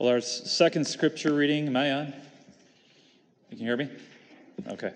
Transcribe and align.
Well, 0.00 0.08
our 0.08 0.22
second 0.22 0.86
scripture 0.86 1.34
reading, 1.34 1.66
am 1.66 1.76
I 1.76 1.92
on? 1.92 2.14
You 3.50 3.58
can 3.58 3.66
hear 3.66 3.76
me? 3.76 3.90
Okay. 4.66 4.94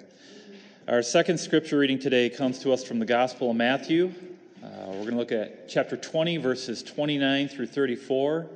Our 0.88 1.02
second 1.02 1.36
scripture 1.36 1.76
reading 1.76 1.98
today 1.98 2.30
comes 2.30 2.58
to 2.60 2.72
us 2.72 2.82
from 2.82 3.00
the 3.00 3.04
Gospel 3.04 3.50
of 3.50 3.56
Matthew. 3.58 4.14
Uh, 4.62 4.68
we're 4.86 5.02
going 5.02 5.10
to 5.10 5.16
look 5.16 5.30
at 5.30 5.68
chapter 5.68 5.98
20, 5.98 6.38
verses 6.38 6.82
29 6.82 7.48
through 7.48 7.66
34. 7.66 8.46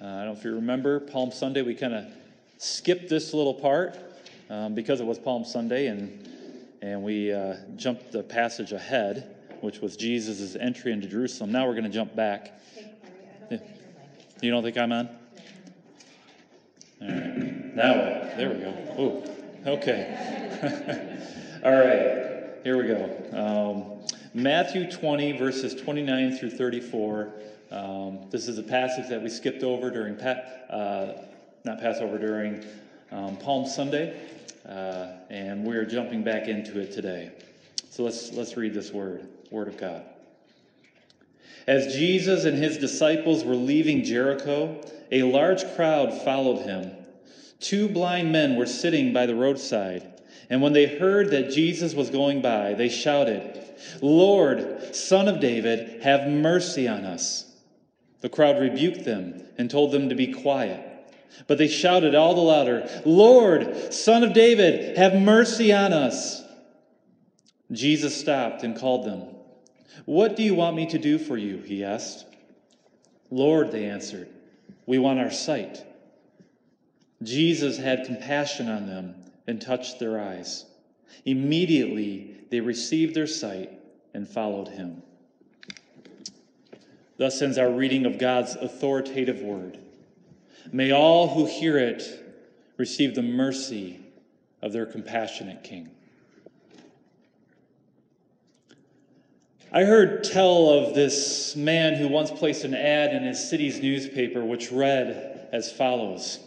Uh, 0.00 0.04
I 0.04 0.06
don't 0.06 0.26
know 0.26 0.32
if 0.38 0.44
you 0.44 0.54
remember, 0.54 1.00
Palm 1.00 1.32
Sunday, 1.32 1.62
we 1.62 1.74
kind 1.74 1.94
of 1.94 2.04
skipped 2.58 3.08
this 3.08 3.34
little 3.34 3.54
part 3.54 3.96
um, 4.50 4.76
because 4.76 5.00
it 5.00 5.04
was 5.04 5.18
Palm 5.18 5.44
Sunday, 5.44 5.88
and, 5.88 6.28
and 6.80 7.02
we 7.02 7.32
uh, 7.32 7.56
jumped 7.74 8.12
the 8.12 8.22
passage 8.22 8.70
ahead, 8.70 9.34
which 9.62 9.80
was 9.80 9.96
Jesus' 9.96 10.54
entry 10.54 10.92
into 10.92 11.08
Jerusalem. 11.08 11.50
Now 11.50 11.66
we're 11.66 11.74
going 11.74 11.82
to 11.82 11.90
jump 11.90 12.14
back. 12.14 12.52
Yeah. 13.50 13.58
You 14.40 14.52
don't 14.52 14.62
think 14.62 14.78
I'm 14.78 14.92
on? 14.92 15.08
All 17.00 17.08
right. 17.08 17.74
Now, 17.76 17.92
there 18.36 18.50
we 18.50 18.58
go. 18.58 18.74
Ooh, 18.98 19.70
okay. 19.70 20.48
All 21.64 21.72
right, 21.72 22.56
here 22.64 22.76
we 22.76 22.88
go. 22.88 23.14
Um, 23.32 24.06
Matthew 24.34 24.90
20, 24.90 25.38
verses 25.38 25.80
29 25.80 26.36
through 26.36 26.50
34. 26.50 27.32
Um, 27.70 28.28
this 28.30 28.48
is 28.48 28.58
a 28.58 28.62
passage 28.62 29.08
that 29.08 29.22
we 29.22 29.28
skipped 29.28 29.62
over 29.62 29.90
during, 29.90 30.16
pa- 30.16 30.42
uh, 30.74 31.22
not 31.64 31.78
Passover, 31.80 32.18
during 32.18 32.64
um, 33.12 33.36
Palm 33.36 33.66
Sunday, 33.66 34.20
uh, 34.68 35.12
and 35.30 35.64
we're 35.64 35.84
jumping 35.84 36.24
back 36.24 36.48
into 36.48 36.80
it 36.80 36.92
today. 36.92 37.30
So 37.90 38.02
let's, 38.02 38.32
let's 38.32 38.56
read 38.56 38.74
this 38.74 38.90
word, 38.92 39.28
Word 39.50 39.68
of 39.68 39.76
God. 39.76 40.02
As 41.68 41.94
Jesus 41.94 42.46
and 42.46 42.56
his 42.56 42.78
disciples 42.78 43.44
were 43.44 43.54
leaving 43.54 44.02
Jericho, 44.02 44.80
a 45.12 45.22
large 45.22 45.70
crowd 45.76 46.14
followed 46.22 46.62
him. 46.62 46.92
Two 47.60 47.90
blind 47.90 48.32
men 48.32 48.56
were 48.56 48.64
sitting 48.64 49.12
by 49.12 49.26
the 49.26 49.34
roadside, 49.34 50.22
and 50.48 50.62
when 50.62 50.72
they 50.72 50.86
heard 50.86 51.30
that 51.30 51.50
Jesus 51.50 51.92
was 51.92 52.08
going 52.08 52.40
by, 52.40 52.72
they 52.72 52.88
shouted, 52.88 53.62
Lord, 54.00 54.96
Son 54.96 55.28
of 55.28 55.40
David, 55.40 56.02
have 56.02 56.26
mercy 56.26 56.88
on 56.88 57.04
us. 57.04 57.44
The 58.22 58.30
crowd 58.30 58.58
rebuked 58.58 59.04
them 59.04 59.42
and 59.58 59.70
told 59.70 59.92
them 59.92 60.08
to 60.08 60.14
be 60.14 60.32
quiet. 60.32 60.82
But 61.48 61.58
they 61.58 61.68
shouted 61.68 62.14
all 62.14 62.34
the 62.34 62.40
louder, 62.40 62.88
Lord, 63.04 63.92
Son 63.92 64.24
of 64.24 64.32
David, 64.32 64.96
have 64.96 65.14
mercy 65.14 65.70
on 65.74 65.92
us. 65.92 66.42
Jesus 67.70 68.18
stopped 68.18 68.62
and 68.62 68.74
called 68.74 69.04
them. 69.04 69.34
What 70.04 70.36
do 70.36 70.42
you 70.42 70.54
want 70.54 70.76
me 70.76 70.86
to 70.86 70.98
do 70.98 71.18
for 71.18 71.36
you? 71.36 71.58
He 71.58 71.84
asked. 71.84 72.26
Lord, 73.30 73.72
they 73.72 73.84
answered, 73.84 74.28
we 74.86 74.98
want 74.98 75.18
our 75.18 75.30
sight. 75.30 75.84
Jesus 77.22 77.76
had 77.76 78.06
compassion 78.06 78.68
on 78.68 78.86
them 78.86 79.14
and 79.46 79.60
touched 79.60 79.98
their 79.98 80.20
eyes. 80.20 80.64
Immediately 81.24 82.36
they 82.50 82.60
received 82.60 83.14
their 83.14 83.26
sight 83.26 83.70
and 84.14 84.26
followed 84.26 84.68
him. 84.68 85.02
Thus 87.18 87.42
ends 87.42 87.58
our 87.58 87.70
reading 87.70 88.06
of 88.06 88.18
God's 88.18 88.54
authoritative 88.56 89.40
word. 89.40 89.78
May 90.72 90.92
all 90.92 91.28
who 91.28 91.46
hear 91.46 91.78
it 91.78 92.02
receive 92.76 93.14
the 93.14 93.22
mercy 93.22 94.00
of 94.62 94.72
their 94.72 94.86
compassionate 94.86 95.64
King. 95.64 95.90
I 99.70 99.84
heard 99.84 100.24
tell 100.24 100.70
of 100.70 100.94
this 100.94 101.54
man 101.54 101.94
who 101.94 102.08
once 102.08 102.30
placed 102.30 102.64
an 102.64 102.74
ad 102.74 103.12
in 103.14 103.22
his 103.22 103.50
city's 103.50 103.80
newspaper 103.80 104.42
which 104.42 104.72
read 104.72 105.48
as 105.52 105.70
follows 105.70 106.38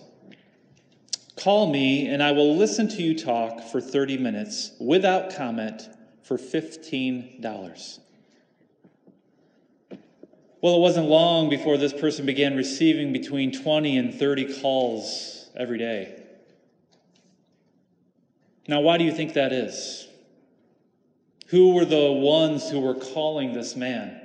Call 1.36 1.72
me, 1.72 2.08
and 2.08 2.22
I 2.22 2.34
will 2.34 2.56
listen 2.56 2.88
to 2.90 3.02
you 3.02 3.18
talk 3.18 3.64
for 3.72 3.80
30 3.82 4.18
minutes 4.18 4.74
without 4.80 5.36
comment 5.36 5.90
for 6.24 6.38
$15. 6.38 8.00
Well, 10.62 10.76
it 10.76 10.80
wasn't 10.80 11.08
long 11.08 11.50
before 11.50 11.78
this 11.78 11.94
person 11.94 12.26
began 12.26 12.56
receiving 12.56 13.12
between 13.12 13.52
20 13.52 13.98
and 13.98 14.14
30 14.14 14.62
calls 14.62 15.50
every 15.56 15.80
day. 15.80 16.22
Now, 18.68 18.82
why 18.82 18.98
do 18.98 19.04
you 19.04 19.12
think 19.12 19.34
that 19.34 19.52
is? 19.52 20.08
Who 21.52 21.74
were 21.74 21.84
the 21.84 22.14
ones 22.14 22.70
who 22.70 22.80
were 22.80 22.96
calling 22.96 23.52
this 23.52 23.76
man? 23.76 24.22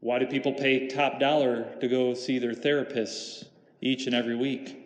Why 0.00 0.18
do 0.18 0.26
people 0.26 0.54
pay 0.54 0.88
top 0.88 1.20
dollar 1.20 1.76
to 1.78 1.88
go 1.88 2.14
see 2.14 2.38
their 2.38 2.54
therapists 2.54 3.44
each 3.82 4.06
and 4.06 4.14
every 4.14 4.34
week? 4.34 4.78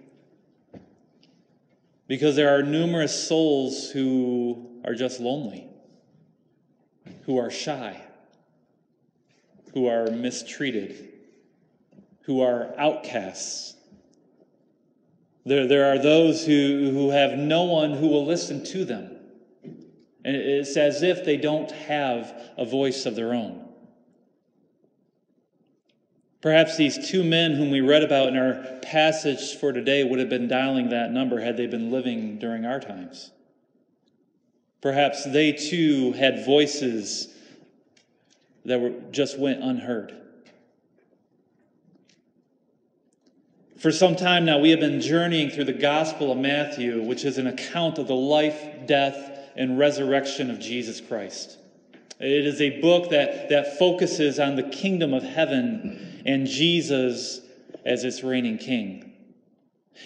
Because 2.09 2.34
there 2.34 2.59
are 2.59 2.65
numerous 2.65 3.28
souls 3.28 3.91
who 3.91 4.81
are 4.84 4.94
just 4.94 5.21
lonely, 5.21 5.69
who 7.26 7.38
are 7.38 7.50
shy, 7.50 8.03
who 9.72 9.87
are 9.87 10.10
mistreated, 10.10 11.12
who 12.22 12.41
are 12.41 12.75
outcasts. 12.76 13.76
There, 15.44 15.69
there 15.69 15.93
are 15.93 15.99
those 15.99 16.44
who, 16.44 16.91
who 16.93 17.10
have 17.10 17.38
no 17.38 17.62
one 17.62 17.93
who 17.93 18.09
will 18.09 18.26
listen 18.26 18.65
to 18.65 18.84
them. 18.84 19.16
And 20.26 20.34
it's 20.34 20.76
as 20.76 21.04
if 21.04 21.25
they 21.25 21.37
don't 21.37 21.70
have 21.70 22.34
a 22.59 22.64
voice 22.64 23.06
of 23.06 23.14
their 23.14 23.32
own. 23.32 23.64
Perhaps 26.41 26.76
these 26.76 27.09
two 27.09 27.22
men 27.22 27.53
whom 27.53 27.70
we 27.70 27.81
read 27.81 28.03
about 28.03 28.26
in 28.26 28.37
our 28.37 28.60
passage 28.82 29.54
for 29.54 29.72
today 29.72 30.03
would 30.03 30.19
have 30.19 30.28
been 30.28 30.48
dialing 30.48 30.88
that 30.88 31.12
number 31.12 31.41
had 31.41 31.56
they 31.56 31.69
been 31.69 31.92
living 31.92 32.41
during 32.41 32.66
our 32.66 32.81
times. 32.81 33.31
Perhaps 34.81 35.26
they 35.26 35.53
too 35.53 36.10
had 36.12 36.44
voices 36.44 37.32
that 38.64 38.81
were, 38.81 38.94
just 39.12 39.38
went 39.38 39.62
unheard. 39.62 40.12
For 43.78 43.93
some 43.93 44.16
time 44.16 44.44
now, 44.44 44.58
we 44.58 44.70
have 44.70 44.81
been 44.81 45.00
journeying 45.00 45.50
through 45.50 45.66
the 45.66 45.72
Gospel 45.72 46.32
of 46.32 46.38
Matthew, 46.38 47.00
which 47.00 47.25
is 47.25 47.38
an 47.38 47.47
account 47.47 47.98
of 47.98 48.08
the 48.08 48.16
life, 48.16 48.60
death, 48.87 49.35
and 49.56 49.78
resurrection 49.78 50.50
of 50.50 50.61
Jesus 50.61 51.00
Christ. 51.00 51.59
It 52.19 52.47
is 52.47 52.61
a 52.61 52.81
book 52.81 53.11
that, 53.11 53.50
that 53.50 53.78
focuses 53.78 54.39
on 54.39 54.56
the 54.56 54.62
kingdom 54.62 55.12
of 55.12 55.22
heaven 55.22 56.22
and 56.25 56.47
Jesus 56.47 57.41
as 57.84 58.05
its 58.05 58.22
reigning 58.22 58.59
king. 58.59 59.12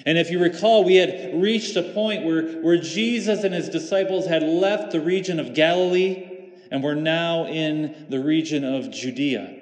And 0.07 0.19
if 0.19 0.31
you 0.31 0.41
recall, 0.41 0.85
we 0.85 0.97
had 0.97 1.41
reached 1.41 1.77
a 1.77 1.83
point 1.83 2.25
where, 2.25 2.61
where 2.61 2.79
Jesus 2.79 3.45
and 3.45 3.53
his 3.53 3.69
disciples 3.69 4.27
had 4.27 4.43
left 4.43 4.93
the 4.93 5.01
region 5.01 5.41
of 5.41 5.55
Galilee 5.55 6.29
and 6.71 6.83
were 6.83 6.95
now 6.95 7.47
in 7.47 8.07
the 8.09 8.21
region 8.21 8.65
of 8.65 8.91
Judea. 8.91 9.57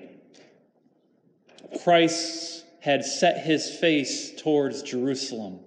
Christ 1.82 2.64
had 2.80 3.04
set 3.04 3.44
his 3.44 3.70
face 3.70 4.32
towards 4.40 4.82
Jerusalem, 4.82 5.60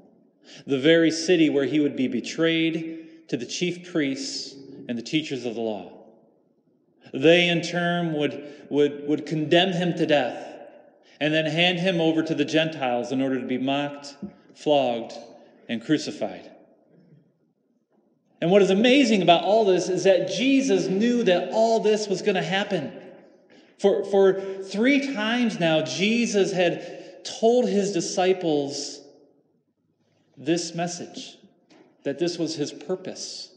the 0.65 0.79
very 0.79 1.11
city 1.11 1.49
where 1.49 1.65
he 1.65 1.79
would 1.79 1.95
be 1.95 2.07
betrayed 2.07 3.00
to 3.31 3.37
the 3.37 3.45
chief 3.45 3.89
priests 3.89 4.53
and 4.89 4.97
the 4.97 5.01
teachers 5.01 5.45
of 5.45 5.55
the 5.55 5.61
law. 5.61 5.89
They, 7.13 7.47
in 7.47 7.61
turn, 7.61 8.11
would, 8.11 8.65
would, 8.69 9.07
would 9.07 9.25
condemn 9.25 9.71
him 9.71 9.95
to 9.95 10.05
death 10.05 10.45
and 11.21 11.33
then 11.33 11.45
hand 11.45 11.79
him 11.79 12.01
over 12.01 12.23
to 12.23 12.35
the 12.35 12.43
Gentiles 12.43 13.13
in 13.13 13.21
order 13.21 13.39
to 13.39 13.47
be 13.47 13.57
mocked, 13.57 14.17
flogged, 14.53 15.13
and 15.69 15.81
crucified. 15.81 16.51
And 18.41 18.51
what 18.51 18.61
is 18.61 18.69
amazing 18.69 19.21
about 19.21 19.45
all 19.45 19.63
this 19.63 19.87
is 19.87 20.03
that 20.03 20.27
Jesus 20.27 20.87
knew 20.87 21.23
that 21.23 21.53
all 21.53 21.79
this 21.79 22.09
was 22.09 22.21
going 22.21 22.35
to 22.35 22.43
happen. 22.43 22.91
For, 23.79 24.03
for 24.03 24.61
three 24.61 25.13
times 25.13 25.57
now, 25.57 25.85
Jesus 25.85 26.51
had 26.51 27.23
told 27.23 27.69
his 27.69 27.93
disciples 27.93 28.99
this 30.35 30.75
message 30.75 31.37
that 32.03 32.19
this 32.19 32.37
was 32.37 32.55
his 32.55 32.71
purpose 32.71 33.51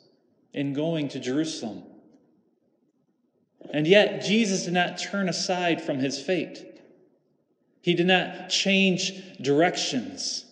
in 0.52 0.72
going 0.72 1.08
to 1.08 1.20
Jerusalem. 1.20 1.82
And 3.72 3.86
yet, 3.86 4.24
Jesus 4.24 4.64
did 4.64 4.74
not 4.74 4.98
turn 4.98 5.28
aside 5.28 5.80
from 5.82 5.98
his 5.98 6.20
fate. 6.20 6.64
He 7.80 7.94
did 7.94 8.06
not 8.06 8.48
change 8.48 9.38
directions. 9.40 10.44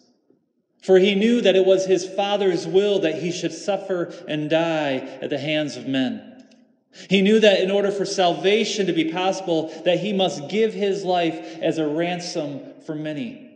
For 0.82 0.98
he 0.98 1.14
knew 1.14 1.40
that 1.40 1.54
it 1.54 1.64
was 1.64 1.86
his 1.86 2.08
Father's 2.08 2.66
will 2.66 3.00
that 3.00 3.22
he 3.22 3.30
should 3.30 3.52
suffer 3.52 4.12
and 4.26 4.50
die 4.50 4.96
at 5.22 5.30
the 5.30 5.38
hands 5.38 5.76
of 5.76 5.86
men. 5.86 6.28
He 7.08 7.22
knew 7.22 7.40
that 7.40 7.60
in 7.60 7.70
order 7.70 7.90
for 7.90 8.04
salvation 8.04 8.86
to 8.86 8.92
be 8.92 9.12
possible, 9.12 9.72
that 9.84 10.00
he 10.00 10.12
must 10.12 10.48
give 10.48 10.74
his 10.74 11.04
life 11.04 11.58
as 11.62 11.78
a 11.78 11.86
ransom 11.86 12.60
for 12.84 12.94
many. 12.94 13.50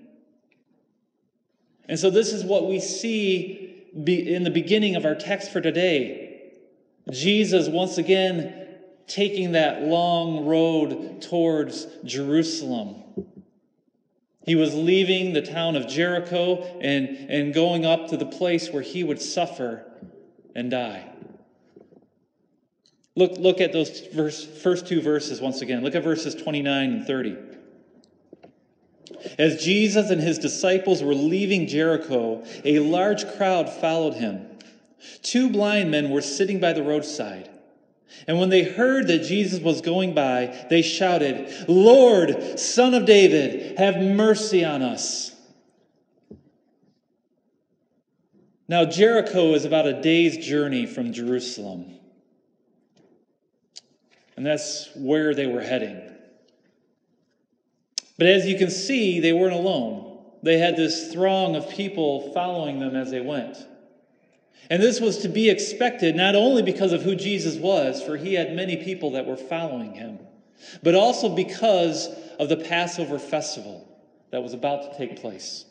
And 1.88 1.98
so 1.98 2.10
this 2.10 2.32
is 2.32 2.44
what 2.44 2.66
we 2.66 2.80
see 2.80 3.65
in 3.96 4.44
the 4.44 4.50
beginning 4.50 4.96
of 4.96 5.04
our 5.04 5.14
text 5.14 5.52
for 5.52 5.60
today, 5.60 6.52
Jesus 7.10 7.68
once 7.68 7.98
again 7.98 8.66
taking 9.06 9.52
that 9.52 9.82
long 9.82 10.44
road 10.44 11.22
towards 11.22 11.86
Jerusalem. 12.04 13.02
He 14.44 14.54
was 14.54 14.74
leaving 14.74 15.32
the 15.32 15.42
town 15.42 15.76
of 15.76 15.88
Jericho 15.88 16.62
and, 16.80 17.08
and 17.30 17.54
going 17.54 17.84
up 17.84 18.08
to 18.08 18.16
the 18.16 18.26
place 18.26 18.70
where 18.70 18.82
he 18.82 19.02
would 19.02 19.20
suffer 19.20 19.84
and 20.54 20.70
die. 20.70 21.08
Look, 23.16 23.38
look 23.38 23.60
at 23.60 23.72
those 23.72 24.00
verse, 24.12 24.44
first 24.44 24.86
two 24.86 25.00
verses 25.00 25.40
once 25.40 25.62
again. 25.62 25.82
Look 25.82 25.94
at 25.94 26.04
verses 26.04 26.34
29 26.34 26.92
and 26.92 27.06
30. 27.06 27.36
As 29.38 29.62
Jesus 29.62 30.10
and 30.10 30.20
his 30.20 30.38
disciples 30.38 31.02
were 31.02 31.14
leaving 31.14 31.66
Jericho, 31.66 32.44
a 32.64 32.78
large 32.80 33.26
crowd 33.36 33.70
followed 33.70 34.14
him. 34.14 34.46
Two 35.22 35.50
blind 35.50 35.90
men 35.90 36.10
were 36.10 36.22
sitting 36.22 36.60
by 36.60 36.72
the 36.72 36.82
roadside. 36.82 37.50
And 38.26 38.38
when 38.38 38.48
they 38.48 38.64
heard 38.64 39.08
that 39.08 39.24
Jesus 39.24 39.60
was 39.60 39.80
going 39.80 40.14
by, 40.14 40.66
they 40.70 40.82
shouted, 40.82 41.68
Lord, 41.68 42.58
Son 42.58 42.94
of 42.94 43.04
David, 43.04 43.78
have 43.78 43.96
mercy 43.96 44.64
on 44.64 44.82
us. 44.82 45.32
Now, 48.68 48.84
Jericho 48.84 49.54
is 49.54 49.64
about 49.64 49.86
a 49.86 50.00
day's 50.00 50.44
journey 50.44 50.86
from 50.86 51.12
Jerusalem. 51.12 51.94
And 54.36 54.44
that's 54.44 54.90
where 54.96 55.34
they 55.34 55.46
were 55.46 55.60
heading. 55.60 56.15
But 58.18 58.28
as 58.28 58.46
you 58.46 58.56
can 58.56 58.70
see, 58.70 59.20
they 59.20 59.32
weren't 59.32 59.54
alone. 59.54 60.18
They 60.42 60.58
had 60.58 60.76
this 60.76 61.12
throng 61.12 61.56
of 61.56 61.68
people 61.70 62.32
following 62.32 62.80
them 62.80 62.94
as 62.94 63.10
they 63.10 63.20
went. 63.20 63.56
And 64.70 64.82
this 64.82 65.00
was 65.00 65.18
to 65.18 65.28
be 65.28 65.48
expected 65.48 66.16
not 66.16 66.34
only 66.34 66.62
because 66.62 66.92
of 66.92 67.02
who 67.02 67.14
Jesus 67.14 67.56
was, 67.56 68.02
for 68.02 68.16
he 68.16 68.34
had 68.34 68.54
many 68.54 68.76
people 68.76 69.12
that 69.12 69.26
were 69.26 69.36
following 69.36 69.94
him, 69.94 70.18
but 70.82 70.94
also 70.94 71.34
because 71.34 72.08
of 72.38 72.48
the 72.48 72.56
Passover 72.56 73.18
festival 73.18 73.86
that 74.30 74.42
was 74.42 74.54
about 74.54 74.90
to 74.90 74.98
take 74.98 75.20
place. 75.20 75.64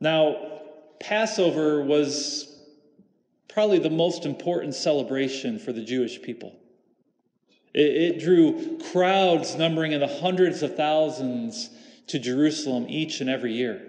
Now, 0.00 0.60
Passover 1.00 1.82
was 1.82 2.54
probably 3.48 3.78
the 3.78 3.90
most 3.90 4.24
important 4.24 4.74
celebration 4.74 5.58
for 5.58 5.72
the 5.72 5.82
Jewish 5.82 6.22
people. 6.22 6.54
It, 7.74 7.80
it, 7.80 8.20
drew 8.20 8.78
crowds 8.92 9.56
numbering 9.56 9.92
in 9.92 10.00
the 10.00 10.08
hundreds 10.08 10.62
of 10.62 10.76
thousands 10.76 11.70
to 12.08 12.18
Jerusalem 12.18 12.86
each 12.88 13.20
and 13.20 13.28
every 13.28 13.52
year. 13.52 13.86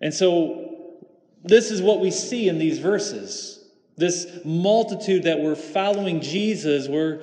And 0.00 0.12
so 0.12 0.74
this 1.44 1.70
is 1.70 1.82
what 1.82 2.00
we 2.00 2.10
see 2.10 2.48
in 2.48 2.58
these 2.58 2.78
verses. 2.78 3.64
This 3.96 4.26
multitude 4.44 5.24
that 5.24 5.40
were 5.40 5.54
following 5.54 6.20
Jesus 6.20 6.88
were, 6.88 7.22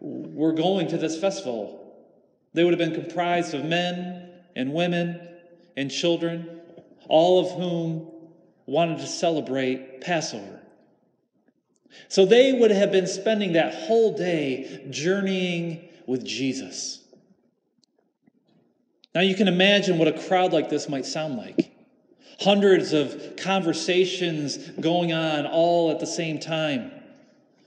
were 0.00 0.52
going 0.52 0.88
to 0.88 0.98
this 0.98 1.18
festival. 1.18 1.94
They 2.54 2.64
would 2.64 2.78
have 2.78 2.78
been 2.78 2.98
comprised 3.00 3.54
of 3.54 3.64
men 3.64 4.30
and 4.54 4.72
women 4.72 5.20
and 5.76 5.90
children, 5.90 6.60
all 7.08 7.40
of 7.40 7.52
whom 7.52 8.10
wanted 8.64 8.98
to 8.98 9.06
celebrate 9.06 10.00
Passover. 10.00 10.60
So 12.08 12.24
they 12.24 12.52
would 12.52 12.70
have 12.70 12.92
been 12.92 13.06
spending 13.06 13.54
that 13.54 13.74
whole 13.74 14.16
day 14.16 14.86
journeying 14.90 15.88
with 16.06 16.24
Jesus. 16.24 17.02
Now 19.14 19.22
you 19.22 19.34
can 19.34 19.48
imagine 19.48 19.98
what 19.98 20.08
a 20.08 20.26
crowd 20.28 20.52
like 20.52 20.68
this 20.68 20.88
might 20.88 21.06
sound 21.06 21.36
like. 21.36 21.72
Hundreds 22.40 22.92
of 22.92 23.36
conversations 23.38 24.58
going 24.80 25.12
on 25.12 25.46
all 25.46 25.90
at 25.90 26.00
the 26.00 26.06
same 26.06 26.38
time. 26.38 26.92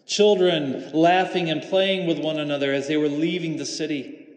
Children 0.05 0.91
laughing 0.93 1.49
and 1.49 1.61
playing 1.61 2.07
with 2.07 2.19
one 2.19 2.39
another 2.39 2.71
as 2.71 2.87
they 2.87 2.97
were 2.97 3.09
leaving 3.09 3.57
the 3.57 3.65
city. 3.65 4.27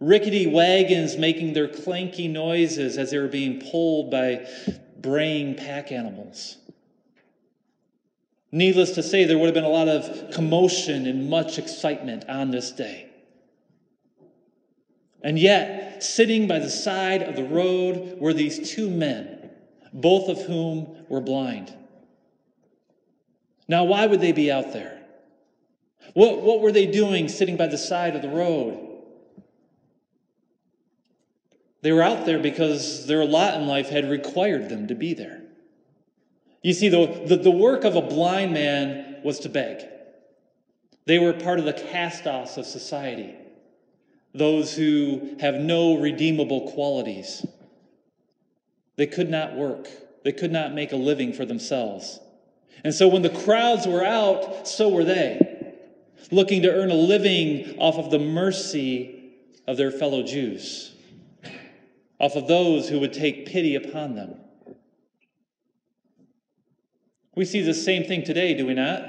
Rickety 0.00 0.46
wagons 0.46 1.16
making 1.16 1.52
their 1.52 1.68
clanky 1.68 2.30
noises 2.30 2.96
as 2.96 3.10
they 3.10 3.18
were 3.18 3.28
being 3.28 3.60
pulled 3.70 4.10
by 4.10 4.46
braying 4.98 5.56
pack 5.56 5.92
animals. 5.92 6.56
Needless 8.52 8.92
to 8.92 9.02
say, 9.02 9.24
there 9.24 9.38
would 9.38 9.46
have 9.46 9.54
been 9.54 9.64
a 9.64 9.68
lot 9.68 9.88
of 9.88 10.32
commotion 10.32 11.06
and 11.06 11.30
much 11.30 11.58
excitement 11.58 12.24
on 12.28 12.50
this 12.50 12.72
day. 12.72 13.08
And 15.22 15.38
yet, 15.38 16.02
sitting 16.02 16.48
by 16.48 16.58
the 16.58 16.70
side 16.70 17.22
of 17.22 17.36
the 17.36 17.44
road 17.44 18.18
were 18.18 18.32
these 18.32 18.74
two 18.74 18.90
men 18.90 19.40
both 19.92 20.28
of 20.28 20.42
whom 20.42 21.04
were 21.08 21.20
blind. 21.20 21.74
Now, 23.68 23.84
why 23.84 24.06
would 24.06 24.20
they 24.20 24.32
be 24.32 24.50
out 24.50 24.72
there? 24.72 25.00
What, 26.14 26.42
what 26.42 26.60
were 26.60 26.72
they 26.72 26.86
doing 26.86 27.28
sitting 27.28 27.56
by 27.56 27.68
the 27.68 27.78
side 27.78 28.16
of 28.16 28.22
the 28.22 28.28
road? 28.28 28.86
They 31.82 31.92
were 31.92 32.02
out 32.02 32.26
there 32.26 32.38
because 32.38 33.06
their 33.06 33.24
lot 33.24 33.54
in 33.54 33.66
life 33.66 33.88
had 33.88 34.10
required 34.10 34.68
them 34.68 34.88
to 34.88 34.94
be 34.94 35.14
there. 35.14 35.39
You 36.62 36.74
see, 36.74 36.88
the, 36.88 37.22
the, 37.26 37.36
the 37.36 37.50
work 37.50 37.84
of 37.84 37.96
a 37.96 38.02
blind 38.02 38.52
man 38.52 39.16
was 39.24 39.40
to 39.40 39.48
beg. 39.48 39.86
They 41.06 41.18
were 41.18 41.32
part 41.32 41.58
of 41.58 41.64
the 41.64 41.72
cast 41.72 42.26
offs 42.26 42.56
of 42.56 42.66
society, 42.66 43.34
those 44.34 44.74
who 44.74 45.36
have 45.40 45.54
no 45.54 45.98
redeemable 45.98 46.70
qualities. 46.72 47.44
They 48.96 49.06
could 49.06 49.30
not 49.30 49.56
work, 49.56 49.88
they 50.24 50.32
could 50.32 50.52
not 50.52 50.74
make 50.74 50.92
a 50.92 50.96
living 50.96 51.32
for 51.32 51.46
themselves. 51.46 52.20
And 52.84 52.94
so 52.94 53.08
when 53.08 53.22
the 53.22 53.30
crowds 53.30 53.86
were 53.86 54.04
out, 54.04 54.68
so 54.68 54.88
were 54.88 55.04
they, 55.04 55.74
looking 56.30 56.62
to 56.62 56.70
earn 56.70 56.90
a 56.90 56.94
living 56.94 57.78
off 57.78 57.96
of 57.96 58.10
the 58.10 58.18
mercy 58.18 59.32
of 59.66 59.76
their 59.76 59.90
fellow 59.90 60.22
Jews, 60.22 60.94
off 62.18 62.36
of 62.36 62.46
those 62.46 62.88
who 62.88 63.00
would 63.00 63.14
take 63.14 63.46
pity 63.46 63.74
upon 63.74 64.14
them. 64.14 64.34
We 67.34 67.44
see 67.44 67.62
the 67.62 67.74
same 67.74 68.04
thing 68.04 68.24
today, 68.24 68.54
do 68.54 68.66
we 68.66 68.74
not? 68.74 69.04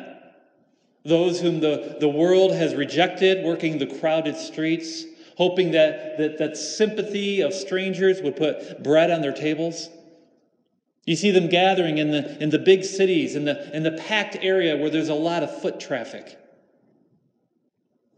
Those 1.03 1.41
whom 1.41 1.59
the, 1.59 1.97
the 1.99 2.07
world 2.07 2.53
has 2.53 2.75
rejected, 2.75 3.43
working 3.43 3.79
the 3.79 3.87
crowded 3.87 4.37
streets, 4.37 5.05
hoping 5.37 5.71
that, 5.71 6.17
that 6.19 6.37
that 6.37 6.57
sympathy 6.57 7.41
of 7.41 7.53
strangers 7.53 8.21
would 8.21 8.35
put 8.35 8.83
bread 8.83 9.09
on 9.09 9.21
their 9.21 9.33
tables. 9.33 9.89
You 11.05 11.15
see 11.15 11.31
them 11.31 11.49
gathering 11.49 11.97
in 11.97 12.11
the, 12.11 12.41
in 12.41 12.51
the 12.51 12.59
big 12.59 12.83
cities, 12.83 13.35
in 13.35 13.45
the, 13.45 13.75
in 13.75 13.81
the 13.81 13.93
packed 13.93 14.37
area 14.41 14.77
where 14.77 14.91
there's 14.91 15.09
a 15.09 15.15
lot 15.15 15.41
of 15.41 15.61
foot 15.61 15.79
traffic. 15.79 16.37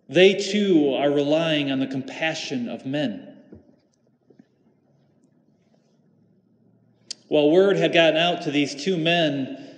They 0.10 0.34
too 0.34 0.94
are 0.96 1.10
relying 1.10 1.72
on 1.72 1.80
the 1.80 1.88
compassion 1.88 2.68
of 2.68 2.86
men. 2.86 3.38
Well, 7.30 7.50
word 7.50 7.78
had 7.78 7.94
gotten 7.94 8.18
out 8.18 8.42
to 8.44 8.52
these 8.52 8.76
two 8.76 8.98
men 8.98 9.73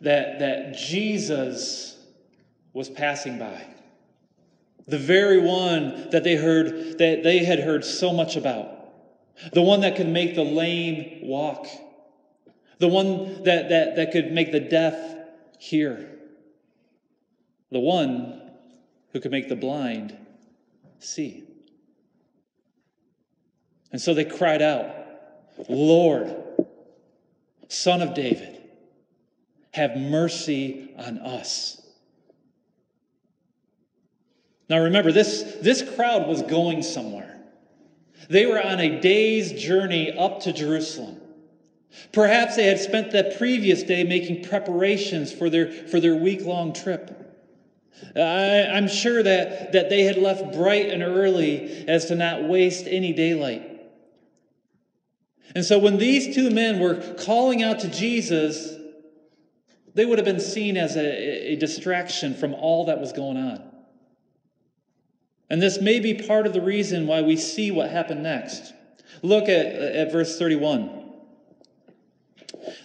that, 0.00 0.38
that 0.40 0.76
Jesus 0.76 1.96
was 2.72 2.88
passing 2.88 3.38
by. 3.38 3.66
The 4.86 4.98
very 4.98 5.38
one 5.38 6.10
that 6.10 6.22
they 6.22 6.36
heard 6.36 6.98
that 6.98 7.22
they 7.22 7.44
had 7.44 7.60
heard 7.60 7.84
so 7.84 8.12
much 8.12 8.36
about. 8.36 8.70
The 9.52 9.62
one 9.62 9.80
that 9.80 9.96
could 9.96 10.08
make 10.08 10.34
the 10.34 10.44
lame 10.44 11.20
walk. 11.22 11.66
The 12.78 12.88
one 12.88 13.42
that, 13.44 13.68
that, 13.70 13.96
that 13.96 14.12
could 14.12 14.32
make 14.32 14.52
the 14.52 14.60
deaf 14.60 14.94
hear. 15.58 16.08
The 17.72 17.80
one 17.80 18.40
who 19.12 19.20
could 19.20 19.32
make 19.32 19.48
the 19.48 19.56
blind 19.56 20.16
see. 21.00 21.44
And 23.90 24.00
so 24.00 24.14
they 24.14 24.24
cried 24.24 24.62
out 24.62 24.96
lord 25.68 26.36
son 27.68 28.02
of 28.02 28.14
david 28.14 28.55
have 29.76 29.96
mercy 29.96 30.90
on 30.98 31.18
us 31.18 31.80
now 34.68 34.82
remember, 34.82 35.12
this, 35.12 35.42
this 35.62 35.82
crowd 35.94 36.26
was 36.26 36.42
going 36.42 36.82
somewhere. 36.82 37.36
They 38.28 38.46
were 38.46 38.60
on 38.60 38.80
a 38.80 39.00
day's 39.00 39.52
journey 39.52 40.16
up 40.16 40.40
to 40.40 40.52
Jerusalem. 40.52 41.20
Perhaps 42.12 42.56
they 42.56 42.66
had 42.66 42.80
spent 42.80 43.12
the 43.12 43.34
previous 43.38 43.82
day 43.84 44.02
making 44.04 44.44
preparations 44.44 45.32
for 45.32 45.48
their, 45.48 45.70
for 45.70 46.00
their 46.00 46.16
week 46.16 46.44
long 46.44 46.72
trip. 46.72 47.22
I, 48.14 48.66
I'm 48.72 48.88
sure 48.88 49.22
that, 49.22 49.72
that 49.72 49.88
they 49.88 50.02
had 50.02 50.18
left 50.18 50.52
bright 50.52 50.90
and 50.90 51.02
early 51.02 51.86
as 51.88 52.06
to 52.06 52.14
not 52.14 52.44
waste 52.44 52.86
any 52.86 53.12
daylight. 53.12 53.72
And 55.54 55.64
so 55.64 55.78
when 55.78 55.96
these 55.96 56.34
two 56.34 56.50
men 56.50 56.80
were 56.80 57.14
calling 57.24 57.62
out 57.62 57.78
to 57.80 57.88
Jesus, 57.88 58.76
they 59.96 60.04
would 60.04 60.18
have 60.18 60.26
been 60.26 60.40
seen 60.40 60.76
as 60.76 60.94
a, 60.94 61.52
a 61.52 61.56
distraction 61.56 62.34
from 62.34 62.52
all 62.52 62.84
that 62.84 63.00
was 63.00 63.14
going 63.14 63.38
on. 63.38 63.62
And 65.48 65.62
this 65.62 65.80
may 65.80 66.00
be 66.00 66.12
part 66.12 66.46
of 66.46 66.52
the 66.52 66.60
reason 66.60 67.06
why 67.06 67.22
we 67.22 67.38
see 67.38 67.70
what 67.70 67.88
happened 67.88 68.22
next. 68.22 68.74
Look 69.22 69.44
at, 69.44 69.64
at 69.64 70.12
verse 70.12 70.38
31. 70.38 71.12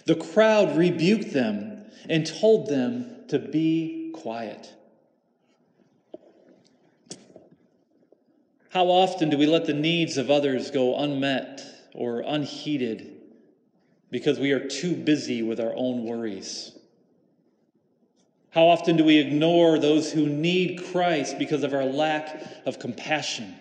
The 0.06 0.14
crowd 0.14 0.74
rebuked 0.74 1.34
them 1.34 1.84
and 2.08 2.26
told 2.26 2.68
them 2.68 3.26
to 3.28 3.38
be 3.38 4.12
quiet. 4.14 4.72
How 8.70 8.86
often 8.86 9.28
do 9.28 9.36
we 9.36 9.44
let 9.44 9.66
the 9.66 9.74
needs 9.74 10.16
of 10.16 10.30
others 10.30 10.70
go 10.70 10.98
unmet 10.98 11.62
or 11.94 12.20
unheeded 12.20 13.20
because 14.10 14.38
we 14.38 14.52
are 14.52 14.66
too 14.66 14.96
busy 14.96 15.42
with 15.42 15.60
our 15.60 15.74
own 15.76 16.04
worries? 16.04 16.72
How 18.52 18.66
often 18.66 18.98
do 18.98 19.04
we 19.04 19.16
ignore 19.16 19.78
those 19.78 20.12
who 20.12 20.26
need 20.26 20.84
Christ 20.92 21.38
because 21.38 21.62
of 21.62 21.72
our 21.72 21.86
lack 21.86 22.66
of 22.66 22.78
compassion? 22.78 23.54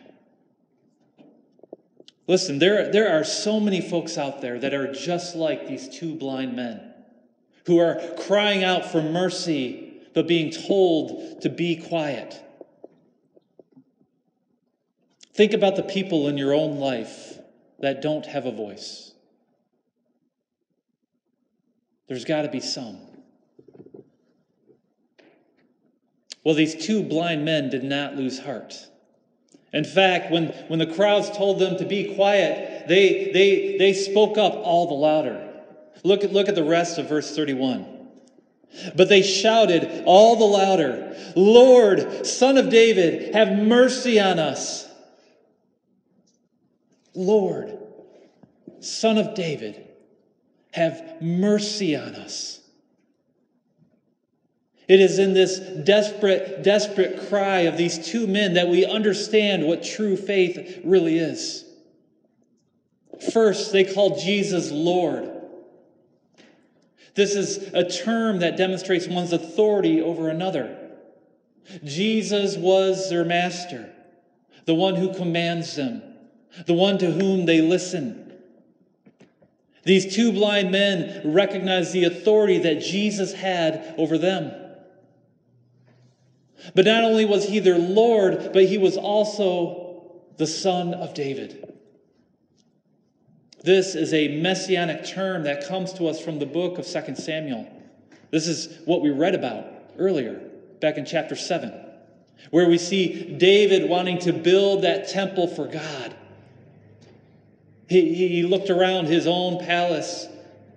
Listen, 2.28 2.60
there, 2.60 2.92
there 2.92 3.18
are 3.18 3.24
so 3.24 3.60
many 3.62 3.80
folks 3.80 4.18
out 4.18 4.42
there 4.42 4.60
that 4.60 4.74
are 4.74 4.92
just 4.92 5.34
like 5.36 5.66
these 5.66 5.88
two 5.88 6.16
blind 6.16 6.58
men 6.58 6.94
who 7.68 7.80
are 7.80 8.02
crying 8.20 8.66
out 8.66 8.92
for 8.92 9.02
mercy 9.02 9.94
but 10.14 10.28
being 10.28 10.52
told 10.52 11.42
to 11.42 11.50
be 11.50 11.78
quiet. 11.78 12.38
Think 15.34 15.54
about 15.54 15.78
the 15.78 15.84
people 15.84 16.28
in 16.28 16.38
your 16.38 16.54
own 16.54 16.80
life 16.80 17.38
that 17.80 18.02
don't 18.02 18.26
have 18.26 18.46
a 18.46 18.52
voice. 18.52 19.14
There's 22.10 22.26
got 22.26 22.42
to 22.42 22.50
be 22.50 22.60
some. 22.60 22.98
Well, 26.44 26.56
these 26.56 26.76
two 26.76 27.04
blind 27.04 27.46
men 27.46 27.70
did 27.70 27.84
not 27.84 28.16
lose 28.16 28.40
heart. 28.40 28.88
In 29.74 29.84
fact, 29.84 30.32
when, 30.32 30.48
when 30.68 30.80
the 30.80 30.86
crowds 30.86 31.30
told 31.30 31.60
them 31.60 31.78
to 31.78 31.86
be 31.86 32.16
quiet, 32.16 32.88
they, 32.88 33.32
they, 33.32 33.78
they 33.78 33.94
spoke 33.94 34.38
up 34.38 34.54
all 34.56 34.88
the 34.88 34.96
louder. 34.96 35.48
Look 36.04 36.24
at, 36.24 36.34
look 36.34 36.50
at 36.50 36.56
the 36.56 36.64
rest 36.64 36.98
of 36.98 37.08
verse 37.08 37.34
31. 37.36 37.86
But 38.96 39.10
they 39.10 39.22
shouted 39.22 40.04
all 40.06 40.38
the 40.38 40.46
louder, 40.46 41.16
Lord, 41.36 42.26
Son 42.26 42.58
of 42.58 42.70
David, 42.70 43.36
have 43.36 43.52
mercy 43.58 44.20
on 44.20 44.40
us. 44.40 44.90
Lord, 47.14 47.78
Son 48.80 49.18
of 49.18 49.36
David, 49.36 49.90
have 50.74 51.22
mercy 51.22 51.96
on 51.96 52.16
us. 52.16 52.61
It 54.92 55.00
is 55.00 55.20
in 55.20 55.34
this 55.34 55.58
desperate, 55.58 56.64
desperate 56.64 57.30
cry 57.30 57.62
of 57.62 57.78
these 57.78 58.10
two 58.10 58.28
men 58.28 58.56
that 58.56 58.68
we 58.68 58.84
understand 58.84 59.66
what 59.66 59.86
true 59.86 60.18
faith 60.18 60.82
really 60.84 61.18
is. 61.18 61.64
First, 63.32 63.72
they 63.72 63.86
called 63.86 64.20
Jesus 64.20 64.70
Lord. 64.70 65.32
This 67.16 67.38
is 67.38 67.72
a 67.74 67.90
term 67.90 68.40
that 68.40 68.58
demonstrates 68.58 69.08
one's 69.08 69.32
authority 69.32 70.02
over 70.02 70.28
another. 70.28 70.78
Jesus 71.86 72.58
was 72.58 73.10
their 73.10 73.24
master, 73.24 73.94
the 74.66 74.76
one 74.76 74.96
who 74.96 75.14
commands 75.14 75.74
them, 75.74 76.02
the 76.68 76.74
one 76.74 76.98
to 76.98 77.10
whom 77.10 77.46
they 77.46 77.62
listen. 77.62 78.34
These 79.86 80.14
two 80.18 80.34
blind 80.34 80.70
men 80.70 81.32
recognized 81.32 81.94
the 81.94 82.04
authority 82.04 82.58
that 82.58 82.82
Jesus 82.82 83.32
had 83.32 83.96
over 83.98 84.18
them. 84.18 84.52
But 86.76 86.86
not 86.86 87.04
only 87.04 87.26
was 87.26 87.48
he 87.48 87.60
their 87.60 87.78
Lord, 87.78 88.52
but 88.54 88.66
he 88.66 88.78
was 88.78 88.98
also 88.98 90.22
the 90.38 90.48
Son 90.48 90.94
of 90.94 91.14
David. 91.14 91.74
This 93.64 93.96
is 93.96 94.14
a 94.14 94.40
messianic 94.42 95.06
term 95.06 95.44
that 95.44 95.68
comes 95.68 95.94
to 95.94 96.08
us 96.08 96.20
from 96.20 96.40
the 96.40 96.46
book 96.46 96.80
of 96.80 96.86
2 96.88 97.16
Samuel. 97.16 97.68
This 98.32 98.48
is 98.48 98.80
what 98.86 99.02
we 99.02 99.10
read 99.10 99.36
about 99.36 99.66
earlier, 99.98 100.42
back 100.80 100.98
in 100.98 101.06
chapter 101.06 101.36
7, 101.36 101.72
where 102.50 102.68
we 102.68 102.78
see 102.78 103.36
David 103.38 103.88
wanting 103.88 104.20
to 104.20 104.34
build 104.34 104.84
that 104.84 105.10
temple 105.10 105.48
for 105.48 105.68
God. 105.68 106.16
He, 107.88 108.14
he 108.14 108.44
looked 108.44 108.70
around 108.70 109.08
his 109.08 109.28
own 109.28 109.60
palace 109.60 110.28